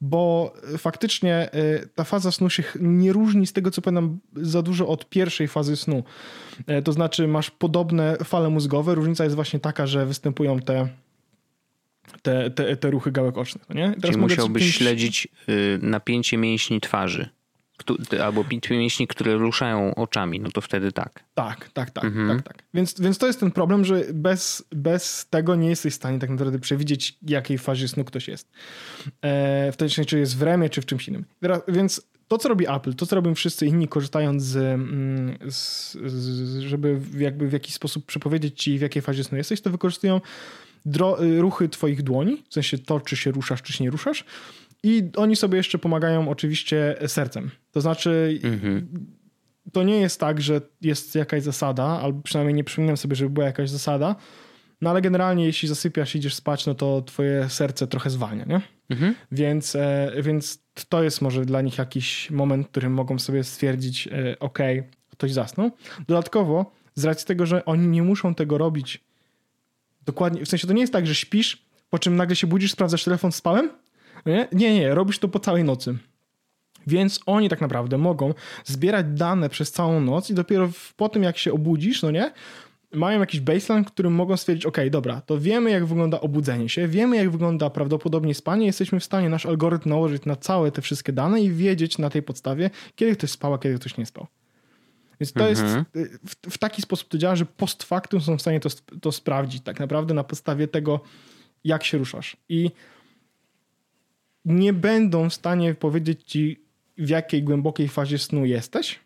[0.00, 4.88] bo faktycznie e, ta faza snu się nie różni z tego, co pamiętam, za dużo
[4.88, 6.04] od pierwszej fazy snu.
[6.66, 10.88] E, to znaczy masz podobne fale mózgowe, różnica jest właśnie taka, że występują te
[12.22, 13.64] te, te, te ruchy gałek ocznych.
[13.68, 13.88] No nie?
[13.88, 17.28] Teraz Czyli musiałbyś śledzić y, napięcie mięśni twarzy
[18.22, 21.24] albo mięśni, które ruszają oczami, no to wtedy tak.
[21.34, 22.28] Tak, tak, tak, mhm.
[22.28, 22.62] tak, tak.
[22.74, 26.30] Więc, więc to jest ten problem, że bez, bez tego nie jesteś w stanie tak
[26.30, 28.48] naprawdę przewidzieć, jakiej fazie snu ktoś jest.
[29.22, 31.24] E, w tej czy jest w remie, czy w czymś innym.
[31.40, 35.92] Teraz, więc to, co robi Apple, to, co robią wszyscy inni, korzystając z, mm, z,
[35.92, 40.20] z żeby jakby w jakiś sposób przepowiedzieć ci, w jakiej fazie snu jesteś, to wykorzystują
[41.38, 44.24] ruchy twoich dłoni, w sensie to, czy się ruszasz, czy się nie ruszasz,
[44.84, 47.50] i oni sobie jeszcze pomagają oczywiście sercem.
[47.72, 48.88] To znaczy, mhm.
[49.72, 53.46] to nie jest tak, że jest jakaś zasada, albo przynajmniej nie przypominam sobie, żeby była
[53.46, 54.16] jakaś zasada,
[54.80, 58.60] no ale generalnie jeśli zasypiasz i idziesz spać, no to twoje serce trochę zwalnia, nie?
[58.90, 59.14] Mhm.
[59.32, 60.58] Więc, e, więc
[60.88, 64.58] to jest może dla nich jakiś moment, w którym mogą sobie stwierdzić, e, ok,
[65.10, 65.70] ktoś zasnął.
[66.08, 69.04] Dodatkowo, z racji tego, że oni nie muszą tego robić
[70.06, 73.04] dokładnie, w sensie to nie jest tak, że śpisz, po czym nagle się budzisz, sprawdzasz
[73.04, 73.70] telefon, spałem,
[74.26, 74.48] nie?
[74.52, 75.98] nie, nie, robisz to po całej nocy.
[76.86, 81.38] Więc oni tak naprawdę mogą zbierać dane przez całą noc i dopiero po tym, jak
[81.38, 82.32] się obudzisz, no nie,
[82.92, 87.16] mają jakiś baseline, którym mogą stwierdzić, ok, dobra, to wiemy, jak wygląda obudzenie się, wiemy,
[87.16, 91.40] jak wygląda prawdopodobnie spanie, jesteśmy w stanie nasz algorytm nałożyć na całe te wszystkie dane
[91.40, 94.26] i wiedzieć na tej podstawie, kiedy ktoś spał, a kiedy ktoś nie spał.
[95.20, 95.84] Więc to mhm.
[95.94, 98.68] jest, y, w, w, taki sposób to działa, że post factum są w stanie to,
[99.00, 101.00] to sprawdzić tak naprawdę na podstawie tego,
[101.64, 102.36] jak się ruszasz.
[102.48, 102.70] I
[104.44, 106.64] nie będą w stanie powiedzieć ci,
[106.98, 108.98] w jakiej głębokiej fazie snu jesteś,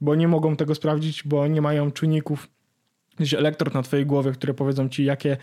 [0.00, 2.48] bo nie mogą tego sprawdzić, bo nie mają czynników,
[3.38, 5.36] elektrod na twojej głowie, które powiedzą ci, jakie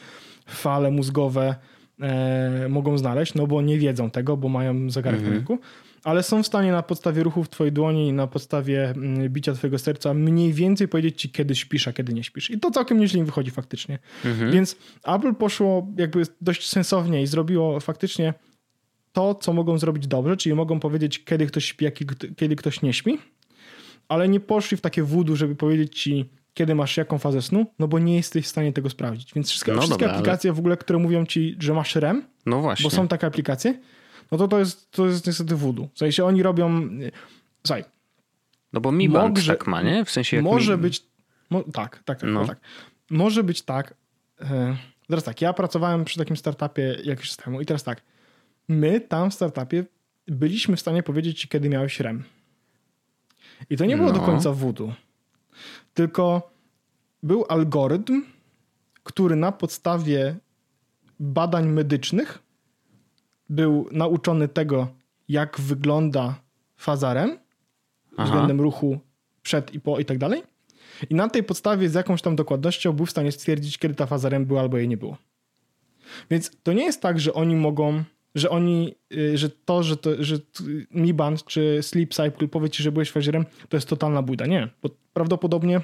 [0.45, 1.55] fale mózgowe
[2.01, 5.33] e, mogą znaleźć, no bo nie wiedzą tego, bo mają zegarek mhm.
[5.33, 5.59] w ręku,
[6.03, 9.79] ale są w stanie na podstawie ruchów twojej dłoni i na podstawie mm, bicia twojego
[9.79, 12.49] serca mniej więcej powiedzieć ci, kiedy śpisz, a kiedy nie śpisz.
[12.51, 13.99] I to całkiem nieźle im wychodzi faktycznie.
[14.25, 14.51] Mhm.
[14.51, 18.33] Więc Apple poszło jakby dość sensownie i zrobiło faktycznie
[19.13, 21.85] to, co mogą zrobić dobrze, czyli mogą powiedzieć, kiedy ktoś śpi,
[22.35, 23.17] kiedy ktoś nie śpi,
[24.07, 27.87] ale nie poszli w takie wudu, żeby powiedzieć ci, kiedy masz jaką fazę snu, no
[27.87, 29.33] bo nie jesteś w stanie tego sprawdzić.
[29.33, 30.55] Więc wszystkie, no wszystkie dobra, aplikacje ale...
[30.55, 32.83] w ogóle, które mówią ci, że masz REM, no właśnie.
[32.83, 33.79] bo są takie aplikacje,
[34.31, 35.87] no to to jest, to jest niestety voodoo.
[35.93, 36.89] W sensie oni robią...
[37.67, 37.83] Słuchaj.
[38.73, 40.05] No bo Mi Band może, tak ma, nie?
[40.05, 40.81] W sensie Może mi...
[40.81, 41.03] być...
[41.49, 42.47] Mo, tak, tak, tak, no.
[42.47, 42.59] tak.
[43.09, 43.93] Może być tak...
[44.41, 48.01] E, teraz tak, ja pracowałem przy takim startupie jakiś czas temu i teraz tak.
[48.67, 49.85] My tam w startupie
[50.27, 52.23] byliśmy w stanie powiedzieć ci, kiedy miałeś REM.
[53.69, 54.19] I to nie było no.
[54.19, 54.93] do końca voodoo.
[55.93, 56.51] Tylko
[57.23, 58.23] był algorytm,
[59.03, 60.35] który na podstawie
[61.19, 62.39] badań medycznych
[63.49, 64.87] był nauczony tego,
[65.29, 66.35] jak wygląda
[66.77, 67.37] faza REM
[68.17, 68.23] Aha.
[68.23, 68.99] względem ruchu
[69.41, 70.43] przed i po i tak dalej.
[71.09, 74.29] I na tej podstawie z jakąś tam dokładnością był w stanie stwierdzić, kiedy ta faza
[74.29, 75.17] REM była albo jej nie było.
[76.31, 78.03] Więc to nie jest tak, że oni mogą,
[78.35, 80.37] że oni, y, że to, że, to, że
[80.91, 84.21] Mi Band czy Sleep Cycle powie ci, że byłeś w fazie REM, to jest totalna
[84.21, 84.45] bójda.
[84.45, 85.81] Nie, bo prawdopodobnie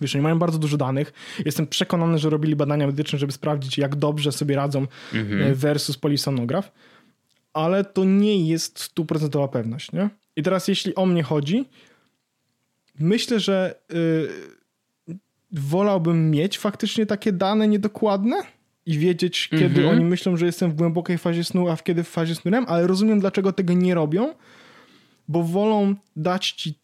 [0.00, 1.12] Wiesz, oni mają bardzo dużo danych.
[1.44, 5.42] Jestem przekonany, że robili badania medyczne, żeby sprawdzić, jak dobrze sobie radzą mhm.
[5.42, 6.72] E, versus polisonograf,
[7.52, 9.92] ale to nie jest stuprocentowa pewność.
[9.92, 10.10] Nie?
[10.36, 11.64] I teraz, jeśli o mnie chodzi,
[12.98, 13.80] myślę, że
[15.08, 15.18] yy,
[15.52, 18.42] wolałbym mieć faktycznie takie dane niedokładne
[18.86, 19.88] i wiedzieć, kiedy mhm.
[19.88, 22.64] oni myślą, że jestem w głębokiej fazie snu, a w kiedy w fazie snu REM,
[22.68, 24.34] ale rozumiem, dlaczego tego nie robią,
[25.28, 26.74] bo wolą dać ci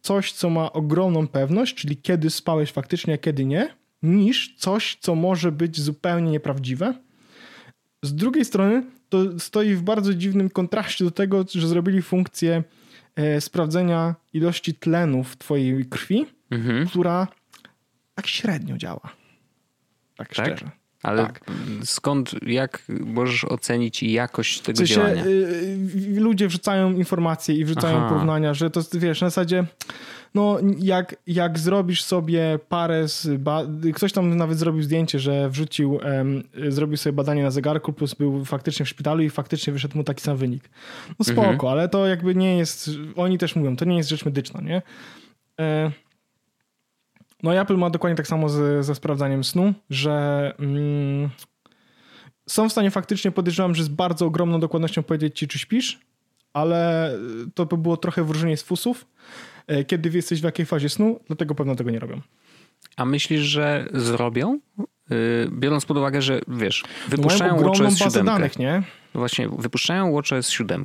[0.00, 5.14] coś, co ma ogromną pewność, czyli kiedy spałeś faktycznie, a kiedy nie, niż coś, co
[5.14, 6.94] może być zupełnie nieprawdziwe.
[8.02, 12.64] Z drugiej strony, to stoi w bardzo dziwnym kontraście do tego, że zrobili funkcję
[13.16, 16.86] e, sprawdzenia ilości tlenu w twojej krwi, mhm.
[16.88, 17.28] która
[18.14, 19.14] tak średnio działa.
[20.16, 20.46] Tak, tak?
[20.46, 20.70] szczerze.
[21.04, 21.40] Ale tak.
[21.84, 25.26] skąd, jak możesz ocenić jakość tego w sensie, działania?
[25.26, 28.08] Y, ludzie wrzucają informacje i wrzucają Aha.
[28.08, 29.64] porównania, że to wiesz, na zasadzie
[30.34, 33.28] no jak, jak zrobisz sobie parę z
[33.94, 36.00] ktoś tam nawet zrobił zdjęcie, że wrzucił,
[36.68, 40.22] zrobił sobie badanie na zegarku plus był faktycznie w szpitalu i faktycznie wyszedł mu taki
[40.22, 40.70] sam wynik.
[41.18, 41.72] No spoko, mhm.
[41.72, 44.82] ale to jakby nie jest, oni też mówią, to nie jest rzecz medyczna, nie?
[45.60, 45.90] E,
[47.44, 51.30] no i Apple ma dokładnie tak samo z, ze sprawdzaniem snu, że mm,
[52.48, 56.00] są w stanie faktycznie, podejrzewam, że z bardzo ogromną dokładnością powiedzieć ci, czy śpisz,
[56.52, 57.10] ale
[57.54, 59.06] to by było trochę wróżenie z fusów,
[59.66, 62.20] e, kiedy jesteś w jakiej fazie snu, dlatego pewno tego nie robią.
[62.96, 64.58] A myślisz, że zrobią?
[64.78, 64.84] E,
[65.50, 68.26] biorąc pod uwagę, że wiesz, wypuszczają no WatchOS 7.
[68.26, 68.82] Danych, nie?
[69.14, 70.84] No właśnie, wypuszczają WatchOS 7.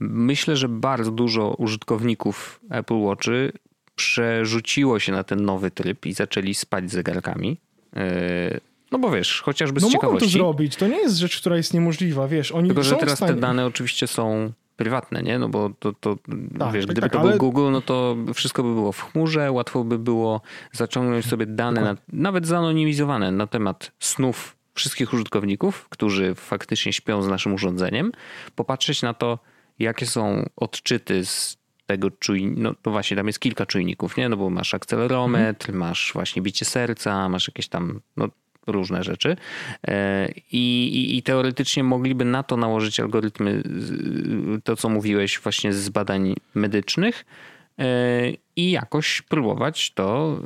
[0.00, 3.52] Myślę, że bardzo dużo użytkowników Apple Watchy
[3.98, 7.56] przerzuciło się na ten nowy tryb i zaczęli spać zegarkami.
[7.96, 8.60] E,
[8.92, 10.26] no bo wiesz, chociażby z no ciekawości.
[10.26, 12.52] No to zrobić, to nie jest rzecz, która jest niemożliwa, wiesz.
[12.52, 15.38] Oni Tylko, że teraz te dane oczywiście są prywatne, nie?
[15.38, 16.16] No bo to, to
[16.58, 17.30] tak, wiesz, tak, gdyby tak, to ale...
[17.30, 20.40] był Google, no to wszystko by było w chmurze, łatwo by było
[20.72, 27.28] zaciągnąć sobie dane, na, nawet zanonimizowane na temat snów wszystkich użytkowników, którzy faktycznie śpią z
[27.28, 28.12] naszym urządzeniem,
[28.56, 29.38] popatrzeć na to,
[29.78, 31.57] jakie są odczyty z
[31.88, 34.28] tego czujnika, no to właśnie tam jest kilka czujników, nie?
[34.28, 35.78] No bo masz akcelerometr, mhm.
[35.78, 38.28] masz właśnie bicie serca, masz jakieś tam no,
[38.66, 39.36] różne rzeczy
[39.88, 43.62] e, I, i, i, teoretycznie mogliby na to nałożyć algorytmy,
[44.64, 47.24] to co mówiłeś właśnie z badań medycznych
[47.78, 47.84] e,
[48.56, 50.38] i jakoś próbować to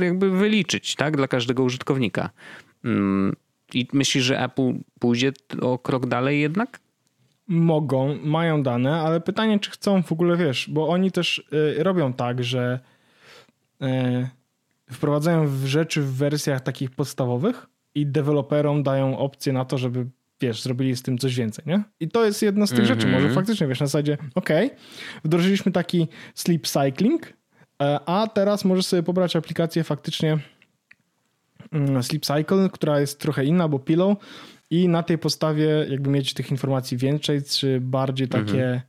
[0.00, 2.30] y, jakby wyliczyć, tak, dla każdego użytkownika.
[2.84, 3.36] Mm,
[3.74, 6.80] I myślisz, że Apple pójdzie o krok dalej jednak?
[7.52, 11.48] Mogą, mają dane, ale pytanie, czy chcą w ogóle, wiesz, bo oni też
[11.78, 12.80] y, robią tak, że
[13.82, 13.86] y,
[14.92, 20.06] wprowadzają rzeczy w wersjach takich podstawowych i deweloperom dają opcję na to, żeby
[20.40, 21.82] wiesz, zrobili z tym coś więcej, nie?
[22.00, 22.94] I to jest jedna z tych mm -hmm.
[22.94, 23.06] rzeczy.
[23.06, 23.34] Może mhm.
[23.34, 24.48] faktycznie, wiesz, na zasadzie, ok,
[25.24, 27.32] wdrożyliśmy taki sleep cycling,
[27.82, 30.38] e, a teraz możesz sobie pobrać aplikację faktycznie
[31.72, 34.16] mm, Sleep Cycle, która jest trochę inna, bo Pillow
[34.72, 38.80] i na tej podstawie jakby mieć tych informacji więcej, czy bardziej takie, mhm.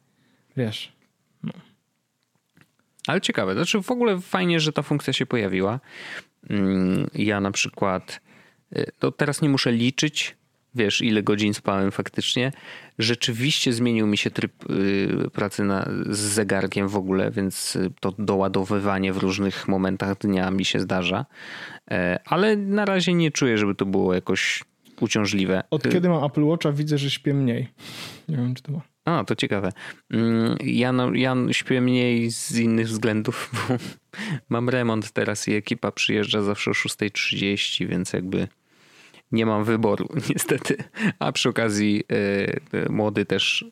[0.58, 0.94] wiesz...
[1.44, 1.54] No.
[3.08, 5.80] Ale ciekawe, znaczy w ogóle fajnie, że ta funkcja się pojawiła.
[6.50, 8.22] Mm, ja na przykład,
[8.78, 10.36] y, to teraz nie muszę liczyć,
[10.76, 12.52] wiesz, ile godzin spałem faktycznie.
[13.00, 19.14] Rzeczywiście zmienił mi się tryb y, pracy na, z zegarkiem w ogóle, więc to doładowywanie
[19.14, 21.26] w różnych momentach dnia mi się zdarza.
[21.92, 24.64] E, ale na razie nie czuję, żeby to było jakoś
[25.04, 25.64] uciążliwe.
[25.72, 27.68] Od kiedy mam Apple Watcha widzę, że śpię mniej.
[28.30, 28.82] Nie wiem, czy to ma.
[29.06, 29.72] A, to ciekawe.
[30.14, 33.78] Mm, ja, no, ja śpię mniej z innych względów, bo
[34.50, 38.48] mam remont teraz i ekipa przyjeżdża zawsze o 6.30, więc jakby
[39.34, 40.78] nie mam wyboru, niestety.
[41.20, 42.04] A przy okazji
[42.74, 43.66] y, młody też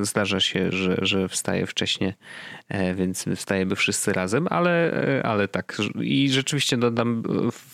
[0.00, 2.12] y, zdarza się, że, że wstaje wcześniej,
[2.94, 4.92] więc wstajemy wszyscy razem, ale,
[5.24, 5.78] ale tak.
[6.00, 7.22] I rzeczywiście dodam,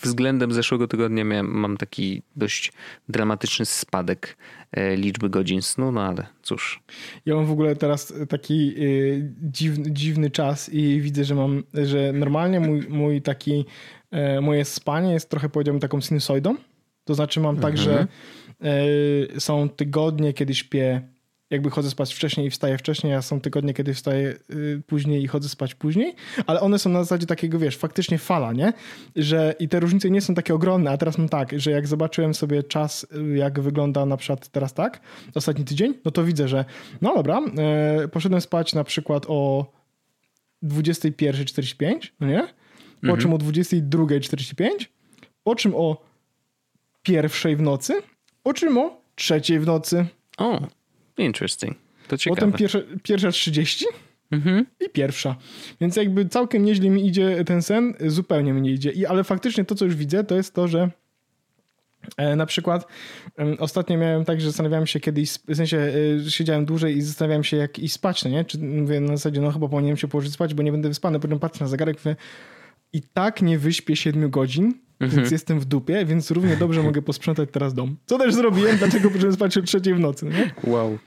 [0.01, 2.73] względem zeszłego tygodnia miałem, mam taki dość
[3.09, 4.37] dramatyczny spadek
[4.95, 6.83] liczby godzin snu, no ale cóż.
[7.25, 8.75] Ja mam w ogóle teraz taki
[9.41, 13.65] dziwny, dziwny czas i widzę, że mam, że normalnie mój, mój taki,
[14.41, 16.55] moje spanie jest trochę powiedziałbym taką sinusoidą.
[17.03, 18.07] To znaczy mam tak, że mhm.
[19.35, 21.01] y, są tygodnie, kiedy śpię,
[21.53, 25.27] jakby chodzę spać wcześniej i wstaję wcześniej, a są tygodnie, kiedy wstaję y, później i
[25.27, 26.15] chodzę spać później,
[26.47, 28.73] ale one są na zasadzie takiego, wiesz, faktycznie fala, nie?
[29.15, 32.33] Że i te różnice nie są takie ogromne, a teraz mam tak, że jak zobaczyłem
[32.33, 34.99] sobie czas, y, jak wygląda na przykład teraz tak,
[35.35, 36.65] ostatni tydzień, no to widzę, że
[37.01, 37.41] no dobra,
[38.03, 39.71] y, poszedłem spać na przykład o
[40.63, 42.47] 21.45, no nie?
[43.01, 43.21] Po mhm.
[43.21, 44.69] czym o 22.45,
[45.43, 46.12] po czym o
[47.03, 48.01] pierwszej w nocy,
[48.43, 50.05] o czym o trzeciej w nocy.
[50.37, 50.67] O, oh,
[51.17, 51.77] interesting.
[52.07, 52.41] To ciekawe.
[52.41, 53.85] Potem pierwsza, pierwsza 30
[54.31, 54.65] mhm.
[54.79, 55.35] i pierwsza.
[55.81, 58.91] Więc jakby całkiem nieźle mi idzie ten sen, zupełnie mi nie idzie.
[58.91, 60.89] I, ale faktycznie to, co już widzę, to jest to, że
[62.17, 62.87] e, na przykład
[63.59, 65.77] ostatnio miałem tak, że zastanawiałem się kiedyś, w sensie
[66.27, 68.45] e, siedziałem dłużej i zastanawiałem się jak iść spać, no nie?
[68.45, 71.19] Czy mówię na zasadzie, no chyba powinienem się położyć spać, bo nie będę wyspany.
[71.19, 72.15] Potem patrzę na zegarek, mówię,
[72.93, 74.73] i tak nie wyśpię 7 godzin,
[75.05, 75.21] mhm.
[75.21, 77.95] więc jestem w dupie, więc równie dobrze mogę posprzątać teraz dom.
[78.05, 80.71] Co też zrobiłem, dlatego poszedłem spać o trzeciej w nocy, nie?
[80.71, 80.97] Wow.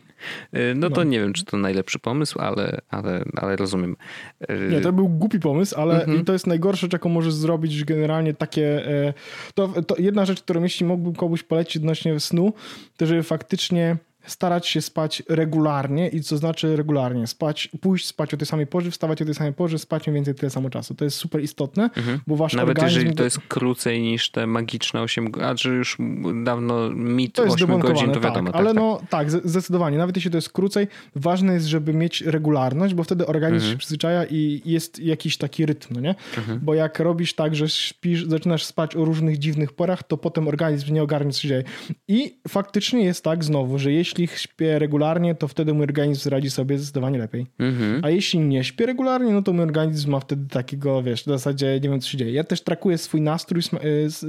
[0.53, 1.05] E, no to no.
[1.05, 3.97] nie wiem, czy to najlepszy pomysł, ale, ale, ale rozumiem.
[4.41, 6.25] E, nie, to był głupi pomysł, ale mhm.
[6.25, 8.89] to jest najgorsze, czego możesz zrobić, że generalnie takie...
[8.89, 9.15] E,
[9.55, 12.53] to, to jedna rzecz, którą jeśli mógłbym komuś polecić odnośnie snu,
[12.97, 13.97] to żeby faktycznie
[14.27, 17.27] starać się spać regularnie i co znaczy regularnie?
[17.27, 20.35] Spać, pójść spać o tej samej porze, wstawać o tej samej porze, spać mniej więcej
[20.35, 20.95] tyle samo czasu.
[20.95, 22.21] To jest super istotne, mhm.
[22.27, 22.99] bo wasz Nawet organizm...
[22.99, 25.99] jeżeli to jest krócej niż te magiczne 8 godzin, a że już
[26.45, 28.47] dawno mit to 8 godzin, to wiadomo.
[28.47, 29.99] Tak, tak ale tak, no tak, zdecydowanie.
[29.99, 33.73] Nawet jeśli to jest krócej, ważne jest, żeby mieć regularność, bo wtedy organizm mhm.
[33.73, 36.15] się przyzwyczaja i jest jakiś taki rytm, no nie?
[36.37, 36.61] Mhm.
[36.63, 40.95] Bo jak robisz tak, że śpisz, zaczynasz spać o różnych dziwnych porach, to potem organizm
[40.95, 41.65] nie ogarnia, co się dzieje.
[42.09, 46.51] I faktycznie jest tak znowu, że jeśli jeśli śpię regularnie, to wtedy mój organizm radzi
[46.51, 47.47] sobie zdecydowanie lepiej.
[47.59, 48.05] Mhm.
[48.05, 51.81] A jeśli nie śpię regularnie, no to mój organizm ma wtedy takiego, wiesz, w zasadzie
[51.83, 52.33] nie wiem, co się dzieje.
[52.33, 53.63] Ja też trakuję swój nastrój,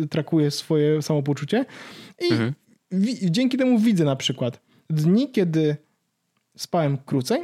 [0.04, 1.66] y, trakuję swoje samopoczucie
[2.30, 2.54] i mhm.
[3.32, 5.78] dzięki temu widzę na przykład dni, kiedy
[6.58, 7.42] spałem krócej,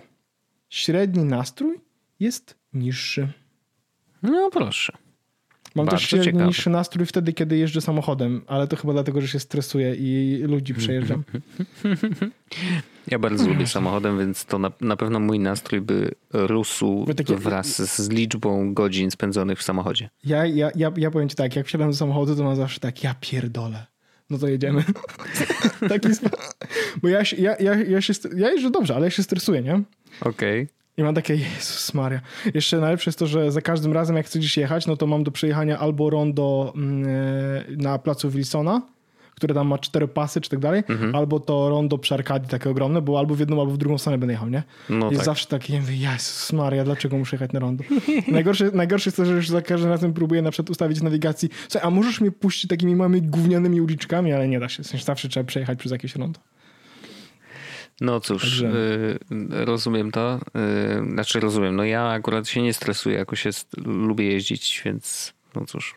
[0.69, 1.79] średni nastrój
[2.19, 3.27] jest niższy.
[4.23, 5.02] No proszę.
[5.75, 6.45] Mam Bardzo też ciekawe.
[6.45, 10.73] niższy nastrój wtedy, kiedy jeżdżę samochodem, ale to chyba dlatego, że się stresuję i ludzi
[10.73, 11.23] przejeżdżam.
[13.07, 17.37] Ja bardzo lubię samochodem, więc to na, na pewno mój nastrój by rósł takie...
[17.37, 20.09] wraz z liczbą godzin spędzonych w samochodzie.
[20.25, 23.03] Ja, ja, ja, ja powiem ci tak, jak wsiadam do samochodu, to mam zawsze tak,
[23.03, 23.85] ja pierdolę.
[24.29, 24.83] No to jedziemy.
[25.89, 26.07] Taki
[27.01, 29.81] Bo ja, ja, ja, ja, się, ja jeżdżę dobrze, ale ja się stresuję, nie?
[30.21, 30.61] Okej.
[30.61, 30.82] Okay.
[30.97, 32.21] I mam takie, Jezus Maria.
[32.53, 35.23] Jeszcze najlepsze jest to, że za każdym razem jak chcę gdzieś jechać, no to mam
[35.23, 38.81] do przejechania albo rondo mm, e, na placu Wilsona,
[39.35, 41.15] które tam ma cztery pasy czy tak dalej, mhm.
[41.15, 44.17] albo to rondo przy Arkadii takie ogromne, bo albo w jedną, albo w drugą stronę
[44.17, 44.63] będę jechał, nie?
[44.89, 45.25] No jest tak.
[45.25, 47.83] zawsze takie, ja mówię, Jezus Maria, dlaczego muszę jechać na rondo?
[48.27, 51.87] najgorsze, najgorsze jest to, że już za każdym razem próbuję na przykład ustawić nawigacji, słuchaj,
[51.87, 55.29] a możesz mnie puścić takimi małymi gównianymi uliczkami, ale nie da się, w sensie zawsze
[55.29, 56.39] trzeba przejechać przez jakieś rondo.
[58.01, 58.67] No cóż, Także...
[59.31, 60.35] y, rozumiem to.
[60.35, 65.65] Y, znaczy rozumiem, no ja akurat się nie stresuję, jakoś jest, lubię jeździć, więc no
[65.65, 65.95] cóż,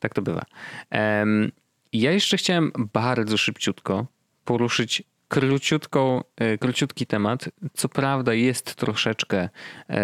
[0.00, 0.44] tak to bywa.
[0.92, 1.52] Um,
[1.92, 4.06] ja jeszcze chciałem bardzo szybciutko
[4.44, 7.48] poruszyć króciutką, y, króciutki temat.
[7.74, 9.48] Co prawda jest troszeczkę
[9.88, 9.98] e,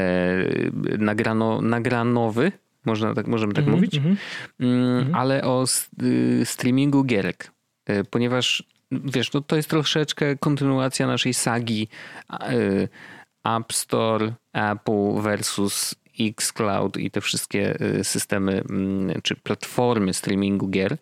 [0.99, 2.53] nagrano, nagranowy,
[2.85, 4.17] można tak, możemy tak mm -hmm, mówić, mm
[4.61, 5.11] -hmm.
[5.15, 5.65] ale o
[6.45, 7.51] streamingu gierek.
[8.11, 8.65] Ponieważ
[9.05, 11.89] wiesz, no to jest troszeczkę kontynuacja naszej sagi
[12.53, 12.89] y,
[13.45, 20.93] App Store, Apple versus Xcloud i te wszystkie y, systemy mm, czy platformy streamingu gier,
[20.93, 20.97] y,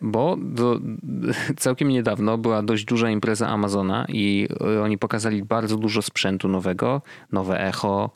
[0.00, 0.80] bo do,
[1.56, 4.48] całkiem niedawno była dość duża impreza Amazona i
[4.82, 7.02] oni pokazali bardzo dużo sprzętu nowego,
[7.32, 8.10] nowe echo,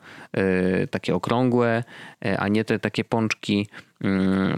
[0.91, 1.83] takie okrągłe,
[2.37, 3.67] a nie te takie pączki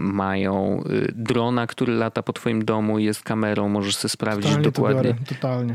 [0.00, 5.02] mają y, drona, który lata po twoim domu, jest kamerą, możesz sobie sprawdzić totalnie dokładnie.
[5.02, 5.74] Biorę, totalnie.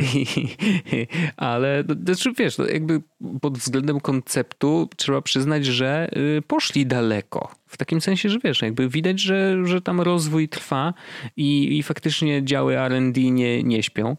[1.37, 3.01] Ale no, znaczy, wiesz, no jakby
[3.41, 7.51] pod względem konceptu trzeba przyznać, że y, poszli daleko.
[7.67, 10.93] W takim sensie, że wiesz, jakby widać, że, że tam rozwój trwa
[11.37, 14.17] i, i faktycznie działy RD nie, nie śpią.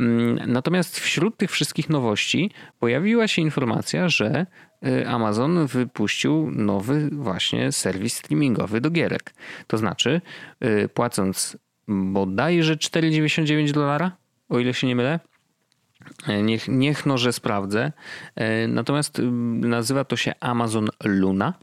[0.00, 4.65] Mm, natomiast wśród tych wszystkich nowości pojawiła się informacja, że Y,
[5.06, 9.34] Amazon wypuścił nowy właśnie serwis streamingowy do gierek.
[9.66, 10.20] To znaczy,
[10.64, 11.56] y, płacąc
[11.88, 14.16] bodajże 4,99 dolara,
[14.48, 15.20] o ile się nie mylę.
[16.26, 17.92] E, niech, niech no, że sprawdzę.
[18.34, 19.22] E, natomiast
[19.60, 21.54] nazywa to się Amazon Luna.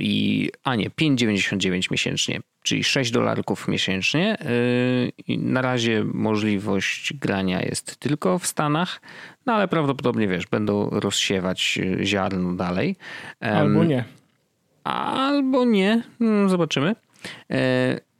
[0.00, 4.36] I, a nie, 5,99 miesięcznie, czyli 6 dolarków miesięcznie.
[4.40, 4.46] E,
[5.38, 9.00] na razie możliwość grania jest tylko w Stanach,
[9.46, 12.96] no ale prawdopodobnie wiesz, będą rozsiewać ziarno dalej.
[13.40, 14.04] Albo nie.
[14.84, 16.94] Albo nie, mm, zobaczymy.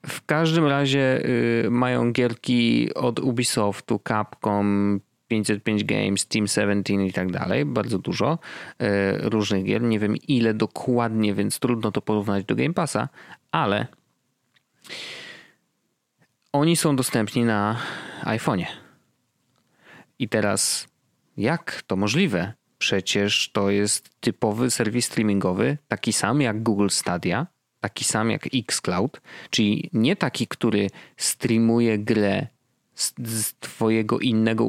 [0.06, 1.28] W każdym razie
[1.66, 7.64] y, mają gierki od Ubisoftu, Capcom, 505 Games, Team 17 i tak dalej.
[7.64, 8.38] Bardzo dużo
[8.82, 8.86] y,
[9.28, 9.82] różnych gier.
[9.82, 13.08] Nie wiem ile dokładnie, więc trudno to porównać do Game Passa,
[13.52, 13.86] ale
[16.52, 17.76] oni są dostępni na
[18.22, 18.66] iPhone'ie.
[20.18, 20.88] I teraz
[21.36, 22.52] jak to możliwe?
[22.78, 27.46] Przecież to jest typowy serwis streamingowy, taki sam jak Google Stadia,
[27.80, 29.20] taki sam jak Xcloud,
[29.50, 32.46] czyli nie taki, który streamuje grę
[32.94, 34.64] z, z twojego innego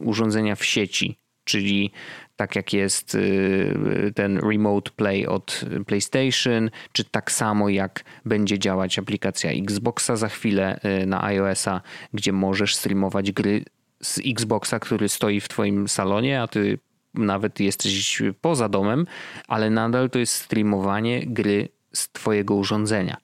[0.00, 1.90] urządzenia w sieci, czyli
[2.36, 8.98] tak jak jest y, ten Remote Play od PlayStation, czy tak samo jak będzie działać
[8.98, 11.80] aplikacja Xboxa za chwilę y, na iOS-a,
[12.12, 13.64] gdzie możesz streamować gry
[14.02, 16.78] z Xboxa, który stoi w twoim salonie, a ty
[17.14, 19.06] nawet jesteś poza domem,
[19.48, 23.16] ale nadal to jest streamowanie gry z Twojego urządzenia.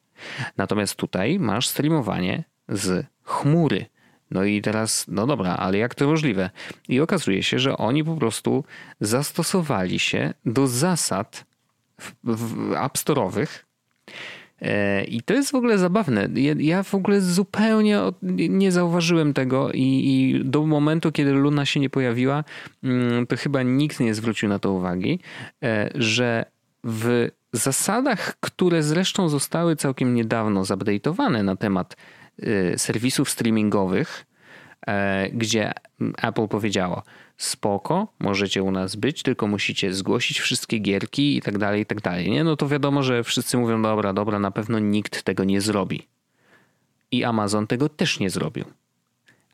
[0.56, 3.86] Natomiast tutaj masz streamowanie z chmury.
[4.30, 6.50] No i teraz, no dobra, ale jak to możliwe?
[6.88, 8.64] I okazuje się, że oni po prostu
[9.00, 11.44] zastosowali się do zasad
[12.84, 13.64] App Store'owych.
[14.62, 16.28] E, I to jest w ogóle zabawne.
[16.58, 18.00] Ja w ogóle zupełnie
[18.48, 22.44] nie zauważyłem tego i, i, do momentu, kiedy Luna się nie pojawiła,
[22.84, 25.20] mm, to chyba nikt nie zwrócił na to uwagi,
[25.62, 26.44] e, że
[26.84, 31.96] w zasadach, które zresztą zostały całkiem niedawno zupdate'owane na temat
[32.76, 34.26] serwisów streamingowych,
[34.86, 35.72] e, gdzie
[36.22, 37.02] Apple powiedziało
[37.36, 42.00] spoko, możecie u nas być, tylko musicie zgłosić wszystkie gierki i tak dalej, i tak
[42.00, 42.30] dalej.
[42.30, 42.44] Nie?
[42.44, 46.06] No to wiadomo, że wszyscy mówią dobra, dobra, na pewno nikt tego nie zrobi.
[47.10, 48.64] I Amazon tego też nie zrobił.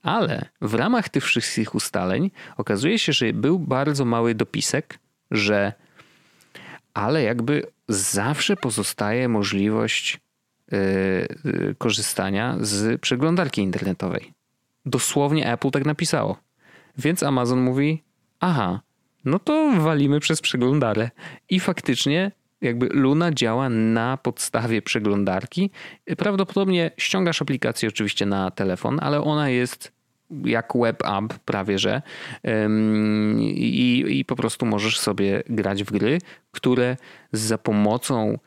[0.02, 4.98] Ale w ramach tych wszystkich ustaleń okazuje się, że był bardzo mały dopisek,
[5.30, 5.72] że
[6.94, 10.20] ale jakby zawsze pozostaje możliwość
[11.78, 14.32] korzystania z przeglądarki internetowej.
[14.86, 16.38] Dosłownie Apple tak napisało.
[16.98, 18.02] Więc Amazon mówi:
[18.40, 18.80] Aha,
[19.24, 21.10] no to walimy przez przeglądarę.
[21.48, 25.70] I faktycznie jakby Luna działa na podstawie przeglądarki.
[26.18, 29.92] Prawdopodobnie ściągasz aplikację oczywiście na telefon, ale ona jest
[30.44, 32.02] jak web app prawie że
[33.40, 36.18] I, i po prostu możesz sobie grać w gry,
[36.50, 36.96] które
[37.32, 38.38] za pomocą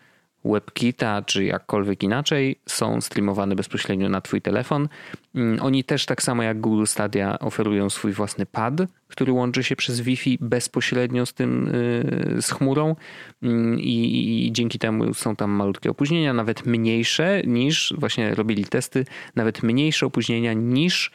[0.45, 4.89] WebKita czy jakkolwiek inaczej są streamowane bezpośrednio na twój telefon.
[5.35, 8.73] Mm, oni też tak samo jak Google Stadia oferują swój własny pad,
[9.07, 12.95] który łączy się przez Wi-Fi bezpośrednio z tym y, z chmurą
[13.43, 19.05] mm, i, i dzięki temu są tam malutkie opóźnienia, nawet mniejsze niż właśnie robili testy,
[19.35, 21.11] nawet mniejsze opóźnienia niż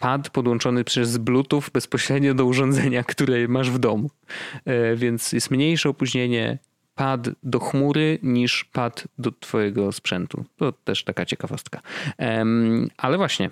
[0.00, 4.10] pad podłączony przez Bluetooth bezpośrednio do urządzenia, które masz w domu.
[4.64, 6.58] E, więc jest mniejsze opóźnienie
[6.96, 10.44] pad do chmury niż pad do twojego sprzętu.
[10.56, 11.80] To też taka ciekawostka.
[12.96, 13.50] Ale właśnie,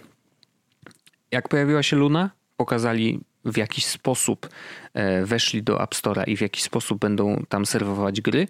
[1.30, 4.48] jak pojawiła się Luna, pokazali w jakiś sposób
[4.94, 8.48] e, weszli do App Store'a i w jaki sposób będą tam serwować gry.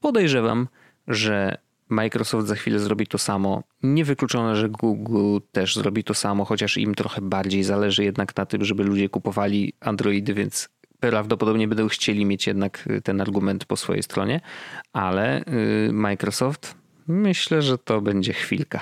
[0.00, 0.68] Podejrzewam,
[1.08, 1.58] że
[1.88, 3.62] Microsoft za chwilę zrobi to samo.
[3.82, 8.64] Niewykluczone, że Google też zrobi to samo, chociaż im trochę bardziej zależy jednak na tym,
[8.64, 10.68] żeby ludzie kupowali Androidy, więc
[11.10, 14.40] prawdopodobnie będą chcieli mieć jednak ten argument po swojej stronie,
[14.92, 15.44] ale
[15.88, 16.74] y, Microsoft
[17.08, 18.80] myślę, że to będzie chwilka,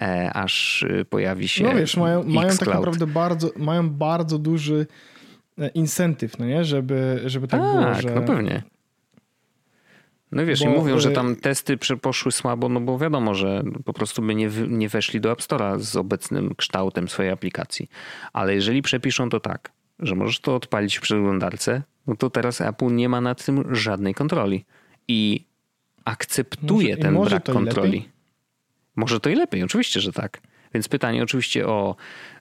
[0.00, 1.64] e, aż y, pojawi się.
[1.64, 4.86] No wiesz, mają, mają tak naprawdę bardzo, mają bardzo duży
[5.58, 6.64] e, incentyw, no nie?
[6.64, 8.14] Żeby, żeby tak, tak było, że...
[8.14, 8.62] no pewnie
[10.32, 13.92] no wiesz, bo, i mówią, że tam testy poszły słabo, no bo wiadomo, że po
[13.92, 17.88] prostu by nie, nie weszli do App Store'a z obecnym kształtem swojej aplikacji.
[18.32, 22.94] Ale jeżeli przepiszą to tak, że możesz to odpalić w przeglądarce, no to teraz Apple
[22.94, 24.64] nie ma nad tym żadnej kontroli.
[25.08, 25.44] I
[26.04, 28.08] akceptuje może, ten może brak kontroli.
[28.96, 30.40] Może to i lepiej, oczywiście, że tak.
[30.74, 31.96] Więc pytanie oczywiście o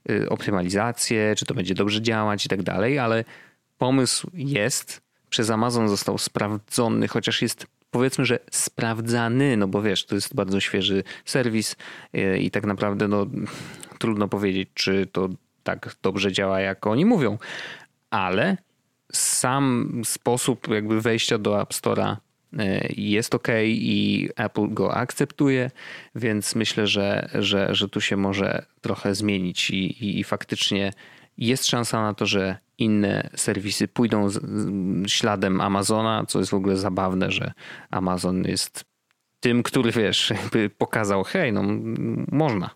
[0.09, 3.23] y, optymalizację, czy to będzie dobrze działać i tak dalej, ale
[3.77, 10.15] pomysł jest, przez Amazon został sprawdzony, chociaż jest powiedzmy, że sprawdzany, no bo wiesz, to
[10.15, 11.75] jest bardzo świeży serwis
[12.13, 13.25] e, i tak naprawdę no,
[13.99, 15.29] trudno powiedzieć, czy to
[15.65, 17.37] tak dobrze działa, jak oni mówią,
[18.09, 18.57] ale
[19.11, 22.15] sam sposób jakby wejścia do App Store'a
[22.59, 25.71] e, jest ok i Apple go akceptuje,
[26.15, 30.93] więc myślę, że, że, że tu się może trochę zmienić i, i, i faktycznie
[31.37, 34.39] jest szansa na to, że inne serwisy pójdą z,
[35.07, 37.53] śladem Amazona, co jest w ogóle zabawne, że
[37.91, 38.85] Amazon jest
[39.39, 41.63] tym, który wiesz, jakby pokazał, hej, no
[42.31, 42.69] można,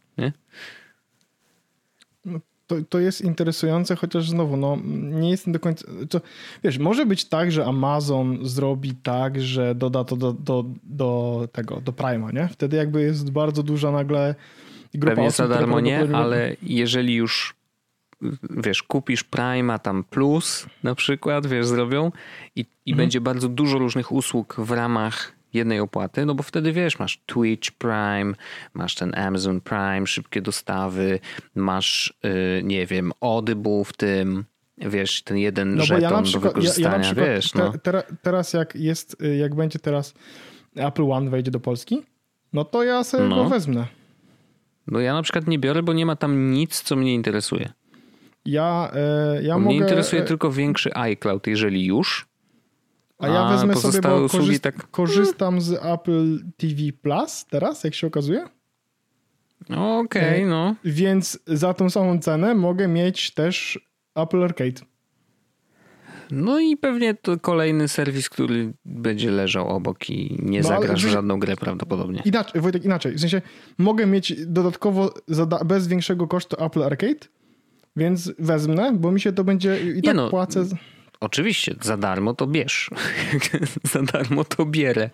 [2.70, 4.78] to, to jest interesujące, chociaż znowu, no
[5.12, 5.88] nie jestem do końca.
[6.10, 6.22] To,
[6.64, 11.82] wiesz, może być tak, że Amazon zrobi tak, że doda to do, do, do tego,
[11.82, 12.48] do Prima, nie?
[12.48, 14.36] Wtedy jakby jest bardzo duża nagle
[14.94, 17.56] grupa Pewnie osób, za darmo nie, ale jeżeli już
[18.50, 22.12] wiesz, kupisz Prima tam plus na przykład, wiesz, zrobią
[22.56, 22.98] i, i mhm.
[22.98, 27.72] będzie bardzo dużo różnych usług w ramach jednej opłaty, no bo wtedy wiesz, masz Twitch
[27.72, 28.34] Prime,
[28.74, 31.20] masz ten Amazon Prime, szybkie dostawy,
[31.56, 34.46] masz, yy, nie wiem, Audible w tym,
[34.78, 37.54] wiesz, ten jeden no żeton ja przykład, do wykorzystania, ja, ja przykład, wiesz.
[37.54, 37.74] No.
[37.84, 40.14] Te, teraz jak jest, y, jak będzie teraz
[40.76, 42.02] Apple One wejdzie do Polski,
[42.54, 43.36] no to ja sobie no.
[43.36, 43.86] go wezmę.
[44.88, 47.70] No ja na przykład nie biorę, bo nie ma tam nic, co mnie interesuje.
[48.46, 49.78] Ja, e, ja Mnie mogę...
[49.78, 52.29] interesuje e, tylko większy iCloud, jeżeli już.
[53.20, 54.92] A ja wezmę sobie, bo korzyst tak...
[54.92, 58.46] korzystam z Apple TV Plus teraz, jak się okazuje.
[59.70, 60.76] Okej, okay, e, no.
[60.86, 63.80] Więc za tą samą cenę mogę mieć też
[64.16, 64.82] Apple Arcade.
[66.32, 71.10] No i pewnie to kolejny serwis, który będzie leżał obok i nie no, zagrasz w
[71.10, 72.22] żadną grę prawdopodobnie.
[72.26, 73.14] Inaczej, Wojtek, inaczej.
[73.14, 73.42] W sensie
[73.78, 75.14] mogę mieć dodatkowo
[75.66, 77.28] bez większego kosztu Apple Arcade,
[77.96, 80.66] więc wezmę, bo mi się to będzie i tak no, płacę.
[81.22, 82.90] Oczywiście, za darmo to bierz.
[83.94, 85.10] za darmo to bierę.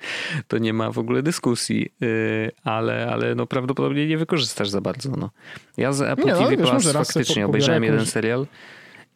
[0.47, 5.10] To nie ma w ogóle dyskusji, y, ale, ale no prawdopodobnie nie wykorzystasz za bardzo.
[5.18, 5.30] No.
[5.78, 7.95] Ja z Apple nie, TV wiesz, Plus faktycznie po, obejrzałem jakąś...
[7.95, 8.47] jeden serial.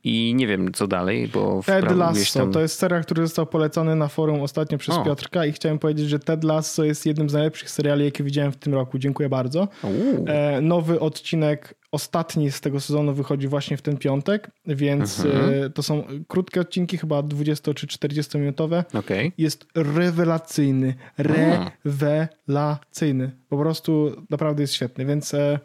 [0.03, 1.61] I nie wiem co dalej, bo...
[1.65, 2.51] Ted Lasso, tam...
[2.51, 5.03] to jest serial, który został polecony na forum ostatnio przez o.
[5.03, 8.57] Piotrka i chciałem powiedzieć, że Ted Lasso jest jednym z najlepszych seriali, jakie widziałem w
[8.57, 8.99] tym roku.
[8.99, 9.67] Dziękuję bardzo.
[10.27, 15.63] E, nowy odcinek, ostatni z tego sezonu wychodzi właśnie w ten piątek, więc mhm.
[15.63, 18.83] e, to są krótkie odcinki, chyba 20 czy 40 minutowe.
[18.93, 19.31] Okay.
[19.37, 23.31] Jest rewelacyjny, rewelacyjny.
[23.49, 25.33] Po prostu naprawdę jest świetny, więc...
[25.33, 25.59] E,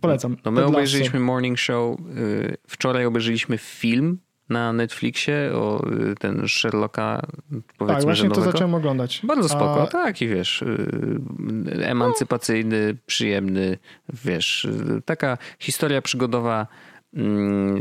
[0.00, 0.36] Polecam.
[0.44, 2.00] No my obejrzeliśmy Morning Show.
[2.00, 4.18] Y, wczoraj obejrzeliśmy film
[4.48, 7.26] na Netflixie o y, ten Sherlocka,
[7.78, 9.20] powiedzmy, Tak, właśnie to zacząłem oglądać.
[9.24, 9.86] Bardzo spoko, A...
[9.86, 11.20] tak i wiesz, y,
[11.82, 13.78] emancypacyjny, przyjemny,
[14.24, 14.68] wiesz,
[15.04, 16.66] taka historia przygodowa
[17.14, 17.80] mm,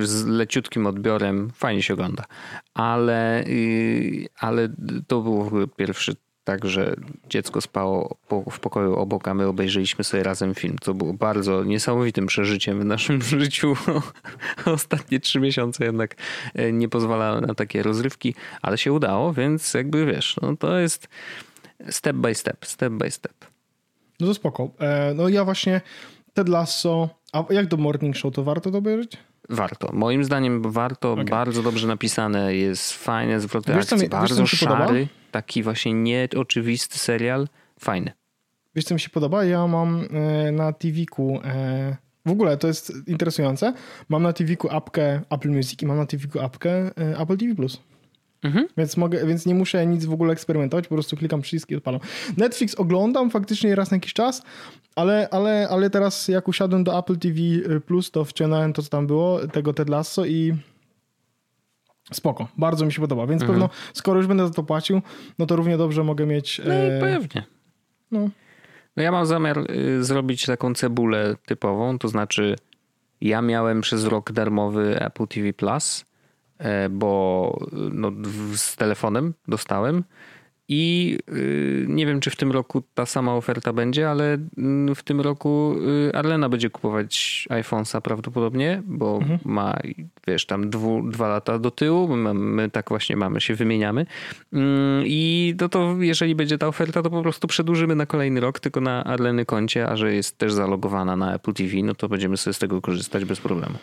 [0.00, 2.24] z leciutkim odbiorem, fajnie się ogląda.
[2.74, 3.44] Ale,
[4.38, 4.68] ale
[5.06, 6.14] to był pierwszy
[6.48, 6.96] tak, że
[7.30, 8.16] dziecko spało
[8.50, 12.84] w pokoju obok, a my obejrzeliśmy sobie razem film, co było bardzo niesamowitym przeżyciem w
[12.84, 13.76] naszym życiu.
[14.76, 16.16] Ostatnie trzy miesiące jednak
[16.54, 21.08] e, nie pozwalały na takie rozrywki, ale się udało, więc jakby wiesz, no to jest
[21.90, 23.34] step by step, step by step.
[24.20, 24.70] No to spoko.
[24.78, 25.80] E, no ja właśnie
[26.34, 29.16] Ted Lasso, a jak do Morning Show, to warto to obejrzeć?
[29.48, 29.90] Warto.
[29.92, 31.24] Moim zdaniem warto, okay.
[31.24, 36.98] bardzo dobrze napisane, jest fajne zwroty wiesz, akcji, mi, bardzo wiesz, szary, taki właśnie nieoczywisty
[36.98, 37.48] serial,
[37.80, 38.12] fajny.
[38.74, 39.44] Wiesz co mi się podoba?
[39.44, 41.96] Ja mam e, na TV-ku e,
[42.26, 43.72] w ogóle to jest interesujące.
[44.08, 47.54] Mam na TV-ku apkę Apple Music i mam na TV-ku apkę e, Apple TV+.
[48.42, 48.68] Mhm.
[48.76, 52.00] Więc, mogę, więc nie muszę nic w ogóle eksperymentować, po prostu klikam przycisk i odpalam.
[52.36, 54.42] Netflix oglądam faktycznie raz na jakiś czas,
[54.96, 57.40] ale, ale, ale teraz jak usiadłem do Apple TV
[57.86, 60.54] Plus, to wciągnąłem to, co tam było, tego Ted Lasso i
[62.12, 63.60] spoko, bardzo mi się podoba, więc mhm.
[63.60, 65.02] pewno skoro już będę za to płacił,
[65.38, 66.60] no to równie dobrze mogę mieć...
[66.64, 67.00] No e...
[67.00, 67.44] pewnie.
[68.10, 68.28] No.
[68.96, 72.56] no ja mam zamiar y, zrobić taką cebulę typową, to znaczy
[73.20, 76.04] ja miałem przez rok darmowy Apple TV Plus,
[76.90, 77.52] bo
[77.92, 78.12] no,
[78.54, 80.04] z telefonem dostałem
[80.68, 85.02] i y, nie wiem, czy w tym roku ta sama oferta będzie, ale mm, w
[85.02, 85.74] tym roku
[86.08, 89.38] y, Arlena będzie kupować iPhone'a prawdopodobnie, bo mhm.
[89.44, 89.78] ma,
[90.26, 92.16] wiesz, tam dwu, dwa lata do tyłu.
[92.16, 94.06] My, my, tak właśnie mamy, się wymieniamy.
[94.52, 98.60] Mm, I no to jeżeli będzie ta oferta, to po prostu przedłużymy na kolejny rok,
[98.60, 102.36] tylko na Arleny koncie, a że jest też zalogowana na Apple TV, no to będziemy
[102.36, 103.78] sobie z tego korzystać bez problemu.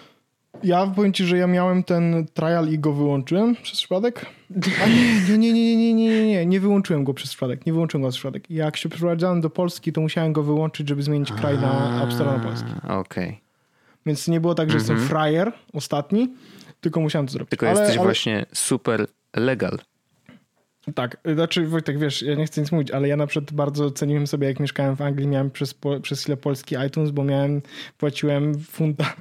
[0.65, 4.25] Ja powiem ci, że ja miałem ten trial i go wyłączyłem przez przypadek.
[4.83, 7.65] A nie, nie, nie, nie, nie, nie, nie, nie wyłączyłem go przez przypadek.
[7.65, 8.51] Nie wyłączyłem go przez przypadek.
[8.51, 12.31] Jak się przeprowadzałem do Polski, to musiałem go wyłączyć, żeby zmienić kraj na App Store
[12.31, 12.69] na Polski.
[12.83, 12.99] Okej.
[12.99, 13.37] Okay.
[14.05, 15.09] Więc nie było tak, że jestem mhm.
[15.09, 16.33] frajer ostatni,
[16.81, 17.49] tylko musiałem to zrobić.
[17.49, 18.05] Tylko ale, jesteś ale...
[18.05, 19.79] właśnie super legal.
[20.95, 24.27] Tak, znaczy Wojtek, wiesz, ja nie chcę nic mówić, ale ja na przykład bardzo ceniłem
[24.27, 27.61] sobie, jak mieszkałem w Anglii, miałem przez, przez chwilę polski iTunes, bo miałem,
[27.97, 29.13] płaciłem funta,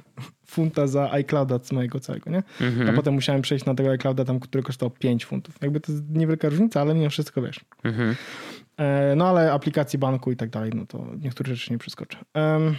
[0.45, 2.43] funta za iClouda z mojego całego, nie?
[2.61, 2.89] Mhm.
[2.89, 5.55] A potem musiałem przejść na tego iClouda tam, który kosztował 5 funtów.
[5.61, 7.59] Jakby to jest niewielka różnica, ale mimo wszystko wiesz.
[7.83, 8.15] Mhm.
[8.77, 12.17] E, no ale aplikacji banku i tak dalej, no to niektóre rzeczy nie przeskoczę.
[12.33, 12.75] Um,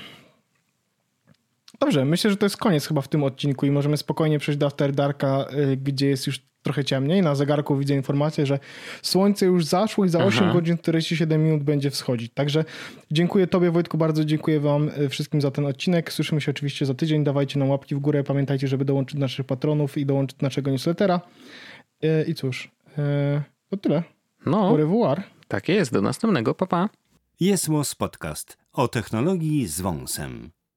[1.81, 4.67] dobrze, myślę, że to jest koniec chyba w tym odcinku i możemy spokojnie przejść do
[4.67, 7.23] After Darka, y, gdzie jest już trochę ciemniej.
[7.23, 8.59] Na zegarku widzę informację, że
[9.03, 10.29] słońce już zaszło i za Aha.
[10.29, 12.33] 8 godzin 47 minut będzie wschodzić.
[12.35, 12.65] Także
[13.11, 16.13] dziękuję Tobie Wojtku bardzo, dziękuję Wam y, wszystkim za ten odcinek.
[16.13, 17.25] Słyszymy się oczywiście za tydzień.
[17.25, 18.25] Dawajcie nam łapki w górę.
[18.25, 21.21] Pamiętajcie, żeby dołączyć naszych patronów i dołączyć naszego newslettera.
[22.05, 22.71] Y, I cóż,
[23.71, 24.03] to tyle.
[24.47, 24.69] No.
[24.69, 25.23] Au revoir.
[25.49, 26.89] Tak jest, do następnego, papa.
[26.89, 27.07] Pa.
[27.41, 30.51] Jest Podcast o technologii z wąsem.